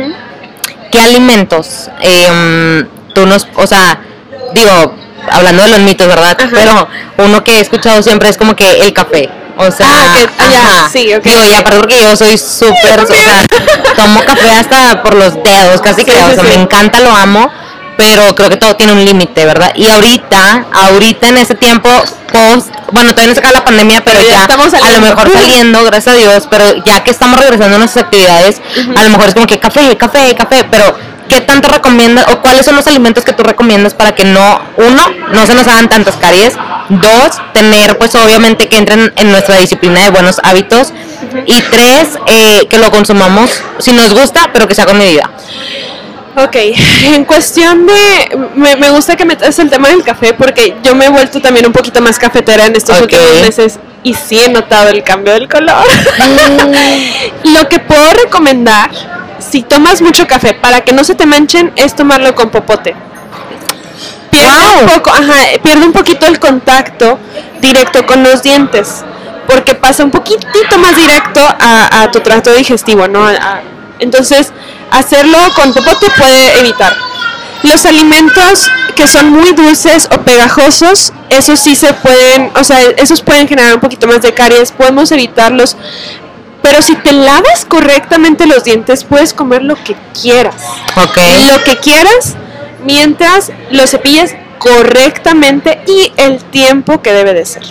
¿qué 0.92 1.00
alimentos 1.00 1.90
em, 2.02 2.88
tú 3.14 3.26
nos, 3.26 3.48
o 3.56 3.66
sea, 3.66 4.00
digo, 4.54 4.94
hablando 5.32 5.64
de 5.64 5.70
los 5.70 5.80
mitos, 5.80 6.08
¿verdad? 6.08 6.36
Ajá. 6.38 6.50
Pero 6.54 6.88
uno 7.26 7.44
que 7.44 7.58
he 7.58 7.62
escuchado 7.62 8.02
siempre 8.04 8.30
es 8.30 8.38
como 8.38 8.56
que 8.56 8.70
el 8.82 8.92
café. 8.94 9.30
O 9.56 9.70
sea, 9.72 9.88
Ah, 9.88 10.16
que- 10.18 10.30
ah, 10.40 10.50
ya, 10.52 10.60
ajá. 10.66 10.90
sí, 10.92 11.14
ok. 11.14 11.24
Digo, 11.24 11.40
y 11.48 11.54
aparte 11.54 11.78
porque 11.80 12.02
yo 12.02 12.16
soy 12.18 12.38
súper, 12.38 13.00
o 13.00 13.06
sea, 13.06 13.46
tomo 13.96 14.20
café 14.26 14.50
hasta 14.52 15.04
por 15.04 15.14
los 15.14 15.36
dedos, 15.44 15.80
casi 15.82 16.02
Sí, 16.02 16.06
que, 16.06 16.12
o 16.24 16.30
sí, 16.30 16.36
sea, 16.36 16.44
sí. 16.44 16.50
me 16.58 16.64
encanta, 16.64 17.00
lo 17.02 17.12
amo, 17.16 17.52
pero 17.98 18.34
creo 18.36 18.50
que 18.50 18.58
todo 18.58 18.76
tiene 18.76 18.94
un 18.94 19.04
límite, 19.04 19.46
¿verdad? 19.46 19.72
Y 19.76 19.88
ahorita, 19.88 20.66
ahorita 20.72 21.30
en 21.30 21.38
ese 21.38 21.56
tiempo, 21.56 21.90
post, 22.32 22.70
bueno, 22.92 23.12
todavía 23.12 23.28
no 23.30 23.34
se 23.34 23.40
acaba 23.40 23.54
la 23.54 23.64
pandemia, 23.64 24.04
pero, 24.04 24.18
Pero 24.20 24.30
ya 24.30 24.38
ya, 24.38 24.42
estamos 24.42 24.74
a 24.74 24.92
lo 24.92 25.02
mejor 25.02 25.32
saliendo, 25.32 25.84
gracias 25.84 26.16
a 26.16 26.18
Dios, 26.18 26.48
pero 26.50 26.84
ya 26.86 27.04
que 27.04 27.12
estamos 27.12 27.40
regresando 27.40 27.76
a 27.76 27.80
nuestras 27.80 28.06
actividades, 28.06 28.62
a 28.96 29.04
lo 29.04 29.10
mejor 29.10 29.28
es 29.28 29.34
como 29.34 29.48
que 29.48 29.60
café, 29.60 29.96
café, 29.98 30.36
café, 30.36 30.66
pero 30.70 30.96
¿qué 31.30 31.42
tanto 31.42 31.68
recomiendas 31.70 32.28
o 32.32 32.42
cuáles 32.42 32.66
son 32.66 32.76
los 32.76 32.88
alimentos 32.88 33.24
que 33.24 33.34
tú 33.34 33.44
recomiendas 33.44 33.94
para 33.94 34.14
que 34.14 34.26
no, 34.26 34.62
uno, 34.78 35.04
no 35.32 35.46
se 35.46 35.54
nos 35.56 35.68
hagan 35.68 35.90
tantas 35.90 36.16
caries, 36.16 36.54
dos, 36.90 37.42
tener 37.54 37.98
pues 37.98 38.16
obviamente 38.16 38.68
que 38.68 38.78
entren 38.78 39.14
en 39.16 39.32
nuestra 39.32 39.58
disciplina 39.58 40.02
de 40.04 40.10
buenos 40.10 40.40
hábitos 40.44 40.94
y 41.46 41.62
tres, 41.62 42.10
eh, 42.28 42.68
que 42.70 42.78
lo 42.78 42.92
consumamos 42.92 43.50
si 43.80 43.92
nos 43.94 44.14
gusta, 44.14 44.50
pero 44.54 44.68
que 44.68 44.76
sea 44.76 44.86
con 44.86 44.98
medida. 44.98 45.30
Ok, 46.36 46.56
en 47.06 47.26
cuestión 47.26 47.86
de, 47.86 48.38
me, 48.56 48.76
me 48.76 48.90
gusta 48.90 49.16
que 49.16 49.26
metas 49.26 49.58
el 49.60 49.70
tema 49.70 49.90
del 49.90 50.04
café 50.04 50.34
porque 50.34 50.76
yo 50.84 50.96
me 50.96 51.06
he 51.06 51.10
vuelto 51.10 51.42
también 51.42 51.66
un 51.66 51.74
poquito 51.74 52.02
más 52.02 52.18
cafetera 52.18 52.66
en 52.66 52.76
estos 52.76 53.00
últimos 53.02 53.26
meses 53.42 53.80
y 54.04 54.14
sí 54.16 54.40
he 54.40 54.50
notado 54.50 54.90
el 54.90 55.04
cambio 55.04 55.34
del 55.34 55.48
color. 55.48 55.84
Lo 57.44 57.70
que 57.70 57.80
puedo 57.80 58.14
recomendar, 58.14 58.90
si 59.40 59.62
tomas 59.62 60.02
mucho 60.02 60.28
café, 60.28 60.54
para 60.54 60.82
que 60.82 60.92
no 60.92 61.04
se 61.04 61.16
te 61.16 61.26
manchen, 61.26 61.72
es 61.76 61.96
tomarlo 61.96 62.34
con 62.36 62.50
popote. 62.50 62.96
Pierde, 64.32 64.66
un, 64.82 64.90
poco, 64.90 65.12
ajá, 65.12 65.36
pierde 65.62 65.86
un 65.86 65.94
poquito 65.94 66.26
el 66.26 66.40
contacto 66.40 67.20
directo 67.62 68.06
con 68.08 68.24
los 68.24 68.42
dientes, 68.42 69.04
porque 69.48 69.76
pasa 69.76 70.04
un 70.04 70.10
poquitito 70.10 70.78
más 70.80 70.96
directo 70.98 71.40
a, 71.60 72.02
a 72.02 72.12
tu 72.12 72.20
tracto 72.22 72.52
digestivo, 72.52 73.08
¿no? 73.08 73.28
A- 73.28 73.32
a- 73.34 73.62
entonces, 74.04 74.52
hacerlo 74.92 75.38
con 75.56 75.74
popote 75.74 76.08
puede 76.18 76.60
evitar. 76.60 76.96
Los 77.64 77.86
alimentos 77.86 78.70
que 78.96 79.08
son 79.08 79.32
muy 79.32 79.54
dulces 79.54 80.08
o 80.12 80.22
pegajosos, 80.22 81.14
esos 81.30 81.60
sí 81.60 81.76
se 81.76 81.94
pueden, 81.94 82.52
o 82.56 82.64
sea, 82.64 82.82
esos 82.98 83.22
pueden 83.22 83.48
generar 83.48 83.74
un 83.74 83.80
poquito 83.80 84.08
más 84.08 84.22
de 84.22 84.34
caries, 84.34 84.72
podemos 84.72 85.12
evitarlos. 85.12 85.76
Pero 86.62 86.82
si 86.82 86.96
te 86.96 87.12
lavas 87.12 87.66
correctamente 87.68 88.46
los 88.46 88.64
dientes, 88.64 89.04
puedes 89.04 89.34
comer 89.34 89.64
lo 89.64 89.76
que 89.76 89.96
quieras. 90.22 90.56
Ok. 90.96 91.18
Lo 91.52 91.64
que 91.64 91.78
quieras 91.78 92.36
mientras 92.86 93.52
lo 93.72 93.86
cepilles 93.88 94.36
correctamente 94.60 95.82
y 95.88 96.14
el 96.18 96.42
tiempo 96.44 97.02
que 97.02 97.12
debe 97.12 97.34
de 97.34 97.46
ser. 97.46 97.64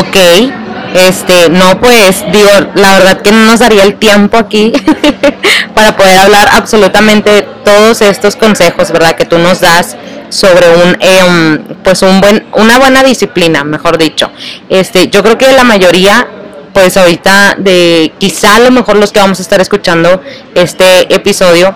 Ok, 0.00 0.16
este, 0.94 1.48
no 1.50 1.80
pues, 1.80 2.24
digo, 2.32 2.50
la 2.74 2.98
verdad 2.98 3.22
que 3.22 3.32
no 3.32 3.44
nos 3.44 3.60
daría 3.60 3.84
el 3.84 3.96
tiempo 3.96 4.36
aquí 4.36 4.72
para 5.74 5.96
poder 5.96 6.18
hablar 6.18 6.48
absolutamente 6.52 7.30
de 7.30 7.42
todos 7.64 8.02
estos 8.02 8.36
consejos, 8.36 8.90
¿verdad? 8.92 9.16
Que 9.16 9.24
tú 9.24 9.38
nos 9.38 9.60
das 9.60 9.96
sobre 10.28 10.68
un, 10.68 10.96
em, 11.00 11.64
pues 11.82 12.02
un 12.02 12.20
buen, 12.20 12.46
una 12.54 12.78
buena 12.78 13.02
disciplina, 13.02 13.64
mejor 13.64 13.98
dicho. 13.98 14.30
Este, 14.68 15.08
yo 15.08 15.22
creo 15.22 15.38
que 15.38 15.52
la 15.52 15.64
mayoría, 15.64 16.26
pues 16.72 16.96
ahorita 16.96 17.56
de, 17.58 18.12
quizá 18.18 18.56
a 18.56 18.60
lo 18.60 18.70
mejor 18.70 18.96
los 18.96 19.12
que 19.12 19.20
vamos 19.20 19.38
a 19.38 19.42
estar 19.42 19.60
escuchando 19.60 20.20
este 20.54 21.12
episodio, 21.14 21.74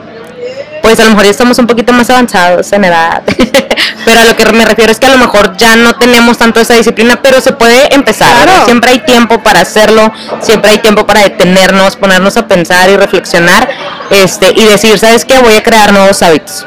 pues 0.83 0.99
a 1.01 1.05
lo 1.05 1.11
mejor 1.11 1.25
ya 1.25 1.31
estamos 1.31 1.59
un 1.59 1.67
poquito 1.67 1.93
más 1.93 2.09
avanzados 2.11 2.73
en 2.73 2.85
edad. 2.85 3.23
pero 4.05 4.21
a 4.21 4.25
lo 4.25 4.37
que 4.37 4.45
me 4.53 4.65
refiero 4.65 4.93
es 4.93 4.99
que 4.99 5.07
a 5.07 5.11
lo 5.11 5.19
mejor 5.19 5.57
ya 5.57 5.77
no 5.77 5.95
tenemos 5.95 6.39
tanto 6.39 6.61
esa 6.61 6.75
disciplina, 6.75 7.21
pero 7.23 7.41
se 7.41 7.53
puede 7.53 7.95
empezar. 7.95 8.29
Claro. 8.29 8.51
¿verdad? 8.51 8.65
Siempre 8.65 8.91
hay 8.91 8.99
tiempo 9.01 9.43
para 9.43 9.61
hacerlo, 9.61 10.13
siempre 10.41 10.73
hay 10.73 10.79
tiempo 10.79 11.07
para 11.07 11.23
detenernos, 11.23 11.97
ponernos 11.97 12.37
a 12.37 12.47
pensar 12.47 12.89
y 12.91 12.97
reflexionar 12.97 13.69
este 14.11 14.53
y 14.55 14.65
decir, 14.65 14.99
¿sabes 14.99 15.25
qué? 15.25 15.39
Voy 15.39 15.55
a 15.55 15.63
crear 15.63 15.93
nuevos 15.93 16.23
hábitos. 16.23 16.67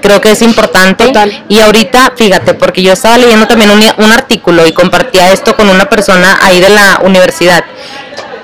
Creo 0.00 0.20
que 0.20 0.30
es 0.30 0.42
importante. 0.42 1.06
Total. 1.06 1.44
Y 1.48 1.58
ahorita, 1.58 2.12
fíjate, 2.16 2.54
porque 2.54 2.82
yo 2.82 2.92
estaba 2.92 3.18
leyendo 3.18 3.48
también 3.48 3.70
un, 3.70 3.82
un 3.96 4.12
artículo 4.12 4.66
y 4.66 4.72
compartía 4.72 5.32
esto 5.32 5.56
con 5.56 5.68
una 5.68 5.86
persona 5.86 6.38
ahí 6.42 6.60
de 6.60 6.68
la 6.68 7.00
universidad 7.02 7.64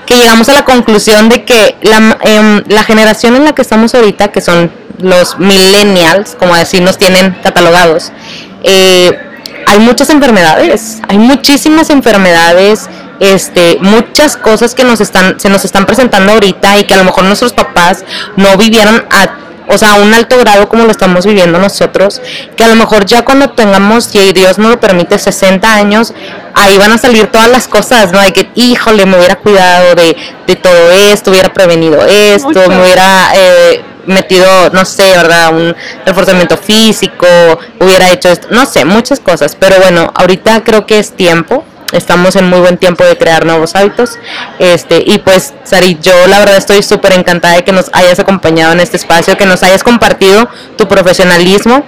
que 0.05 0.15
llegamos 0.15 0.49
a 0.49 0.53
la 0.53 0.65
conclusión 0.65 1.29
de 1.29 1.43
que 1.43 1.75
la, 1.81 2.17
em, 2.21 2.63
la 2.67 2.83
generación 2.83 3.35
en 3.35 3.45
la 3.45 3.53
que 3.53 3.61
estamos 3.61 3.93
ahorita, 3.95 4.29
que 4.29 4.41
son 4.41 4.71
los 4.99 5.37
millennials, 5.39 6.35
como 6.35 6.53
así 6.53 6.79
nos 6.79 6.97
tienen 6.97 7.35
catalogados, 7.43 8.11
eh, 8.63 9.17
hay 9.67 9.79
muchas 9.79 10.09
enfermedades, 10.09 10.99
hay 11.07 11.17
muchísimas 11.17 11.89
enfermedades, 11.89 12.87
este, 13.19 13.77
muchas 13.81 14.37
cosas 14.37 14.75
que 14.75 14.83
nos 14.83 15.01
están, 15.01 15.39
se 15.39 15.49
nos 15.49 15.65
están 15.65 15.85
presentando 15.85 16.33
ahorita 16.33 16.77
y 16.77 16.83
que 16.83 16.93
a 16.93 16.97
lo 16.97 17.05
mejor 17.05 17.23
nuestros 17.23 17.53
papás 17.53 18.03
no 18.35 18.57
vivieron 18.57 19.05
a 19.09 19.29
o 19.67 19.77
sea, 19.77 19.95
un 19.95 20.13
alto 20.13 20.37
grado 20.37 20.67
como 20.69 20.83
lo 20.83 20.91
estamos 20.91 21.25
viviendo 21.25 21.59
nosotros, 21.59 22.21
que 22.55 22.63
a 22.63 22.67
lo 22.67 22.75
mejor 22.75 23.05
ya 23.05 23.23
cuando 23.25 23.49
tengamos, 23.49 24.05
si 24.05 24.33
Dios 24.33 24.57
nos 24.57 24.69
lo 24.71 24.79
permite, 24.79 25.17
60 25.17 25.73
años, 25.73 26.13
ahí 26.53 26.77
van 26.77 26.91
a 26.91 26.97
salir 26.97 27.27
todas 27.27 27.49
las 27.49 27.67
cosas, 27.67 28.11
¿no? 28.11 28.21
De 28.21 28.31
que, 28.31 28.49
híjole, 28.55 29.05
me 29.05 29.17
hubiera 29.17 29.35
cuidado 29.35 29.95
de, 29.95 30.15
de 30.47 30.55
todo 30.55 30.91
esto, 30.91 31.31
hubiera 31.31 31.53
prevenido 31.53 32.05
esto, 32.05 32.47
Mucho. 32.47 32.69
me 32.69 32.81
hubiera 32.81 33.31
eh, 33.35 33.83
metido, 34.07 34.69
no 34.71 34.85
sé, 34.85 35.11
¿verdad? 35.15 35.53
Un 35.53 35.75
reforzamiento 36.05 36.57
físico, 36.57 37.27
hubiera 37.79 38.11
hecho 38.11 38.29
esto, 38.29 38.47
no 38.51 38.65
sé, 38.65 38.85
muchas 38.85 39.19
cosas, 39.19 39.55
pero 39.59 39.77
bueno, 39.77 40.11
ahorita 40.15 40.63
creo 40.63 40.85
que 40.85 40.99
es 40.99 41.11
tiempo. 41.11 41.63
Estamos 41.91 42.35
en 42.35 42.49
muy 42.49 42.59
buen 42.59 42.77
tiempo 42.77 43.03
de 43.03 43.17
crear 43.17 43.45
nuevos 43.45 43.75
hábitos. 43.75 44.17
Este, 44.59 45.03
y 45.05 45.19
pues, 45.19 45.53
Sari, 45.63 45.97
yo 46.01 46.13
la 46.27 46.39
verdad 46.39 46.57
estoy 46.57 46.81
súper 46.83 47.13
encantada 47.13 47.55
de 47.55 47.63
que 47.63 47.71
nos 47.71 47.89
hayas 47.93 48.19
acompañado 48.19 48.73
en 48.73 48.79
este 48.79 48.97
espacio, 48.97 49.37
que 49.37 49.45
nos 49.45 49.63
hayas 49.63 49.83
compartido 49.83 50.49
tu 50.77 50.87
profesionalismo, 50.87 51.83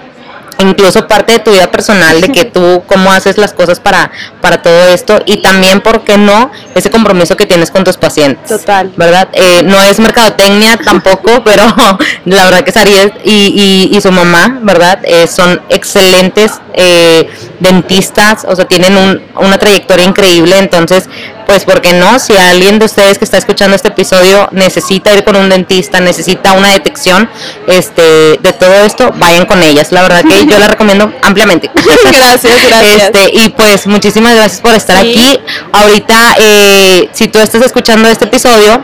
incluso 0.58 1.06
parte 1.06 1.32
de 1.32 1.38
tu 1.40 1.50
vida 1.52 1.70
personal, 1.70 2.20
de 2.20 2.28
que 2.30 2.44
tú 2.54 2.82
cómo 2.86 3.12
haces 3.12 3.38
las 3.38 3.52
cosas 3.52 3.80
para, 3.80 4.10
para 4.40 4.60
todo 4.62 4.88
esto 4.88 5.20
y 5.26 5.40
también, 5.42 5.80
¿por 5.80 6.02
qué 6.04 6.16
no? 6.18 6.50
Ese 6.74 6.90
compromiso 6.90 7.36
que 7.36 7.46
tienes 7.46 7.70
con 7.70 7.84
tus 7.84 7.96
pacientes. 7.96 8.48
Total. 8.48 8.92
¿Verdad? 8.96 9.28
Eh, 9.32 9.62
no 9.64 9.80
es 9.82 9.98
mercadotecnia 10.00 10.76
tampoco, 10.84 11.42
pero 11.44 11.62
la 12.24 12.44
verdad 12.44 12.60
que 12.64 12.72
Sari 12.72 12.94
es- 12.94 13.12
y, 13.24 13.88
y, 13.92 13.96
y 13.96 14.00
su 14.00 14.10
mamá, 14.12 14.58
¿verdad? 14.62 15.00
Eh, 15.04 15.26
son 15.26 15.60
excelentes 15.68 16.52
eh, 16.74 17.28
dentistas, 17.60 18.44
o 18.48 18.54
sea, 18.56 18.64
tienen 18.66 18.96
un- 18.96 19.22
una 19.36 19.58
trayectoria 19.58 20.04
increíble, 20.04 20.56
entonces, 20.58 21.08
pues, 21.48 21.64
¿por 21.64 21.80
qué 21.80 21.94
no? 21.94 22.18
Si 22.18 22.36
alguien 22.36 22.78
de 22.78 22.84
ustedes 22.84 23.16
que 23.16 23.24
está 23.24 23.38
escuchando 23.38 23.74
este 23.74 23.88
episodio 23.88 24.48
necesita 24.52 25.14
ir 25.14 25.24
con 25.24 25.34
un 25.34 25.48
dentista, 25.48 25.98
necesita 25.98 26.52
una 26.52 26.72
detección 26.74 27.28
este, 27.66 28.38
de 28.38 28.52
todo 28.52 28.74
esto, 28.84 29.12
vayan 29.16 29.46
con 29.46 29.62
ellas. 29.62 29.90
La 29.90 30.02
verdad 30.02 30.22
que 30.28 30.44
yo 30.44 30.58
la 30.58 30.68
recomiendo 30.68 31.10
ampliamente. 31.22 31.70
Gracias, 31.74 32.52
gracias. 32.68 33.02
Este, 33.04 33.30
y 33.32 33.48
pues 33.48 33.86
muchísimas 33.86 34.34
gracias 34.34 34.60
por 34.60 34.74
estar 34.74 35.00
Sí. 35.00 35.10
aquí. 35.18 35.40
Ahorita, 35.72 36.36
eh, 36.38 37.08
si 37.14 37.28
tú 37.28 37.38
estás 37.38 37.62
escuchando 37.62 38.10
este 38.10 38.26
episodio, 38.26 38.82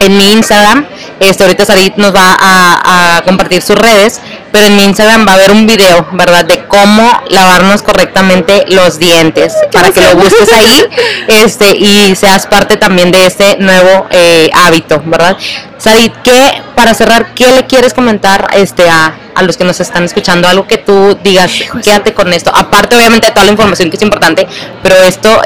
en 0.00 0.16
mi 0.16 0.32
Instagram, 0.32 0.86
este, 1.20 1.44
ahorita 1.44 1.66
Sarit 1.66 1.96
nos 1.96 2.14
va 2.14 2.36
a, 2.40 3.16
a 3.16 3.22
compartir 3.22 3.60
sus 3.60 3.76
redes, 3.76 4.20
pero 4.50 4.66
en 4.66 4.76
mi 4.76 4.84
Instagram 4.84 5.26
va 5.26 5.32
a 5.32 5.34
haber 5.34 5.52
un 5.52 5.66
video, 5.66 6.08
¿verdad? 6.12 6.44
De 6.44 6.66
cómo 6.66 7.22
lavarnos 7.28 7.82
correctamente 7.82 8.64
los 8.68 8.98
dientes, 8.98 9.54
para 9.72 9.90
que 9.90 10.00
lo 10.00 10.16
busques 10.16 10.50
ahí, 10.52 10.84
este, 11.28 11.76
y 11.76 12.14
seas 12.16 12.46
parte 12.46 12.76
también 12.76 13.10
de 13.12 13.26
este 13.26 13.58
nuevo 13.58 14.06
eh, 14.10 14.50
hábito, 14.54 15.02
¿verdad? 15.04 15.36
Sarit, 15.76 16.14
¿qué, 16.24 16.62
para 16.74 16.94
cerrar, 16.94 17.34
qué 17.34 17.52
le 17.52 17.66
quieres 17.66 17.92
comentar 17.92 18.48
este, 18.54 18.88
a, 18.88 19.14
a 19.34 19.42
los 19.42 19.58
que 19.58 19.64
nos 19.64 19.80
están 19.80 20.04
escuchando? 20.04 20.48
Algo 20.48 20.66
que 20.66 20.78
tú 20.78 21.18
digas, 21.22 21.52
quédate 21.84 22.14
con 22.14 22.32
esto, 22.32 22.50
aparte 22.54 22.96
obviamente 22.96 23.26
de 23.26 23.32
toda 23.32 23.44
la 23.44 23.52
información 23.52 23.90
que 23.90 23.96
es 23.96 24.02
importante, 24.02 24.46
pero 24.82 24.96
esto, 24.96 25.40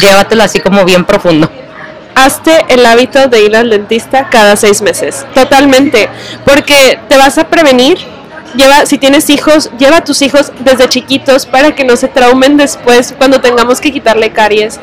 llévatelo 0.00 0.44
así 0.44 0.60
como 0.60 0.84
bien 0.84 1.04
profundo. 1.04 1.50
Hazte 2.16 2.64
el 2.70 2.84
hábito 2.86 3.28
de 3.28 3.42
ir 3.42 3.54
al 3.56 3.70
dentista 3.70 4.28
cada 4.30 4.56
seis 4.56 4.82
meses. 4.82 5.24
Totalmente. 5.34 6.08
Porque 6.44 6.98
te 7.08 7.16
vas 7.16 7.38
a 7.38 7.48
prevenir. 7.48 7.98
Lleva, 8.56 8.86
si 8.86 8.96
tienes 8.96 9.28
hijos, 9.28 9.70
lleva 9.78 9.98
a 9.98 10.04
tus 10.04 10.22
hijos 10.22 10.50
desde 10.60 10.88
chiquitos 10.88 11.44
para 11.44 11.74
que 11.76 11.84
no 11.84 11.94
se 11.94 12.08
traumen 12.08 12.56
después 12.56 13.14
cuando 13.18 13.40
tengamos 13.40 13.80
que 13.82 13.92
quitarle 13.92 14.32
caries. 14.32 14.80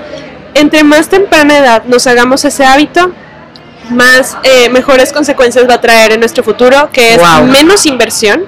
Entre 0.54 0.84
más 0.84 1.10
temprana 1.10 1.58
edad 1.58 1.84
nos 1.86 2.06
hagamos 2.06 2.46
ese 2.46 2.66
hábito, 2.66 3.12
más 3.90 4.38
eh, 4.44 4.70
mejores 4.70 5.12
consecuencias 5.12 5.68
va 5.68 5.76
a 5.76 5.82
traer 5.82 6.12
en 6.12 6.20
nuestro 6.20 6.44
futuro, 6.44 6.90
que 6.94 7.16
es 7.16 7.20
Wow. 7.20 7.46
menos 7.48 7.88
inversión, 7.88 8.46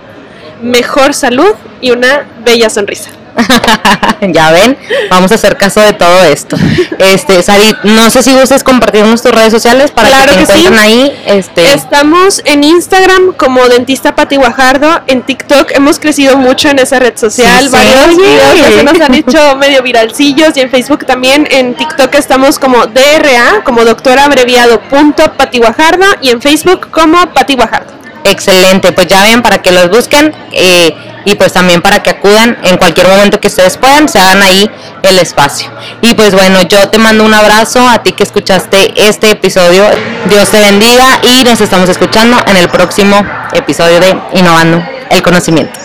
mejor 0.61 1.15
salud 1.15 1.53
y 1.81 1.89
una 1.89 2.25
bella 2.45 2.69
sonrisa. 2.69 3.09
ya 4.31 4.51
ven, 4.51 4.77
vamos 5.09 5.31
a 5.31 5.35
hacer 5.35 5.57
caso 5.57 5.81
de 5.81 5.93
todo 5.93 6.23
esto. 6.23 6.55
Este, 6.99 7.41
Sarit, 7.43 7.77
no 7.83 8.09
sé 8.09 8.23
si 8.23 8.33
gustes 8.33 8.63
compartirnos 8.63 9.21
tus 9.21 9.31
redes 9.31 9.51
sociales 9.51 9.91
para 9.91 10.07
Claro 10.09 10.31
que 10.37 10.45
te 10.45 10.53
que 10.53 10.59
sí. 10.59 10.67
ahí. 10.79 11.23
Este, 11.25 11.73
Estamos 11.73 12.41
en 12.45 12.63
Instagram 12.63 13.33
como 13.33 13.67
Dentista 13.67 14.15
Pati 14.15 14.37
Guajardo, 14.37 15.01
en 15.07 15.21
TikTok 15.23 15.71
hemos 15.71 15.99
crecido 15.99 16.37
mucho 16.37 16.69
en 16.69 16.79
esa 16.79 16.99
red 16.99 17.17
social, 17.17 17.59
Sí, 17.63 17.65
sí. 17.69 17.71
varios 17.71 18.05
Oye. 18.17 18.27
videos 18.27 18.75
se 18.75 18.83
nos 18.83 18.99
han 19.01 19.13
hecho 19.15 19.55
medio 19.57 19.81
viralcillos 19.83 20.55
y 20.57 20.61
en 20.61 20.69
Facebook 20.69 21.05
también, 21.05 21.47
en 21.51 21.75
TikTok 21.75 22.13
estamos 22.15 22.59
como 22.59 22.85
DRA, 22.87 23.63
como 23.63 23.83
doctor 23.83 24.17
abreviado 24.19 24.79
punto 24.81 25.33
Pati 25.33 25.59
Guajardo 25.59 26.05
y 26.21 26.29
en 26.29 26.41
Facebook 26.41 26.89
como 26.91 27.17
Pati 27.33 27.55
Guajardo. 27.55 27.93
Excelente, 28.25 28.91
pues 28.91 29.05
ya 29.05 29.21
ven 29.21 29.43
para 29.43 29.61
que 29.61 29.71
los 29.71 29.89
busquen 29.89 30.33
eh, 30.51 30.95
y 31.25 31.35
pues 31.35 31.53
también 31.53 31.81
para 31.83 32.01
que 32.01 32.09
acudan 32.09 32.57
en 32.63 32.77
cualquier 32.77 33.07
momento 33.07 33.39
que 33.39 33.47
ustedes 33.47 33.77
puedan, 33.77 34.09
se 34.09 34.19
hagan 34.19 34.41
ahí 34.41 34.69
el 35.03 35.19
espacio. 35.19 35.71
Y 36.01 36.15
pues 36.15 36.33
bueno, 36.33 36.63
yo 36.63 36.89
te 36.89 36.97
mando 36.97 37.23
un 37.23 37.35
abrazo 37.35 37.87
a 37.87 38.01
ti 38.01 38.13
que 38.13 38.23
escuchaste 38.23 38.93
este 39.07 39.29
episodio. 39.29 39.85
Dios 40.27 40.49
te 40.49 40.59
bendiga 40.59 41.19
y 41.21 41.43
nos 41.43 41.61
estamos 41.61 41.87
escuchando 41.87 42.37
en 42.47 42.57
el 42.57 42.67
próximo 42.67 43.23
episodio 43.53 43.99
de 43.99 44.17
Innovando 44.33 44.83
el 45.11 45.21
Conocimiento. 45.21 45.84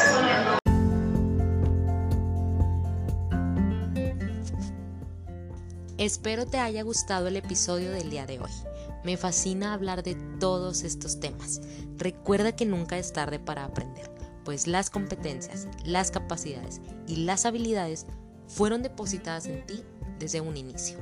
Espero 6.00 6.46
te 6.46 6.56
haya 6.56 6.82
gustado 6.82 7.28
el 7.28 7.36
episodio 7.36 7.90
del 7.90 8.08
día 8.08 8.24
de 8.24 8.40
hoy. 8.40 8.50
Me 9.04 9.18
fascina 9.18 9.74
hablar 9.74 10.02
de 10.02 10.14
todos 10.40 10.82
estos 10.82 11.20
temas. 11.20 11.60
Recuerda 11.98 12.56
que 12.56 12.64
nunca 12.64 12.96
es 12.96 13.12
tarde 13.12 13.38
para 13.38 13.66
aprender, 13.66 14.10
pues 14.42 14.66
las 14.66 14.88
competencias, 14.88 15.68
las 15.84 16.10
capacidades 16.10 16.80
y 17.06 17.16
las 17.16 17.44
habilidades 17.44 18.06
fueron 18.48 18.82
depositadas 18.82 19.44
en 19.44 19.66
ti 19.66 19.84
desde 20.18 20.40
un 20.40 20.56
inicio. 20.56 20.96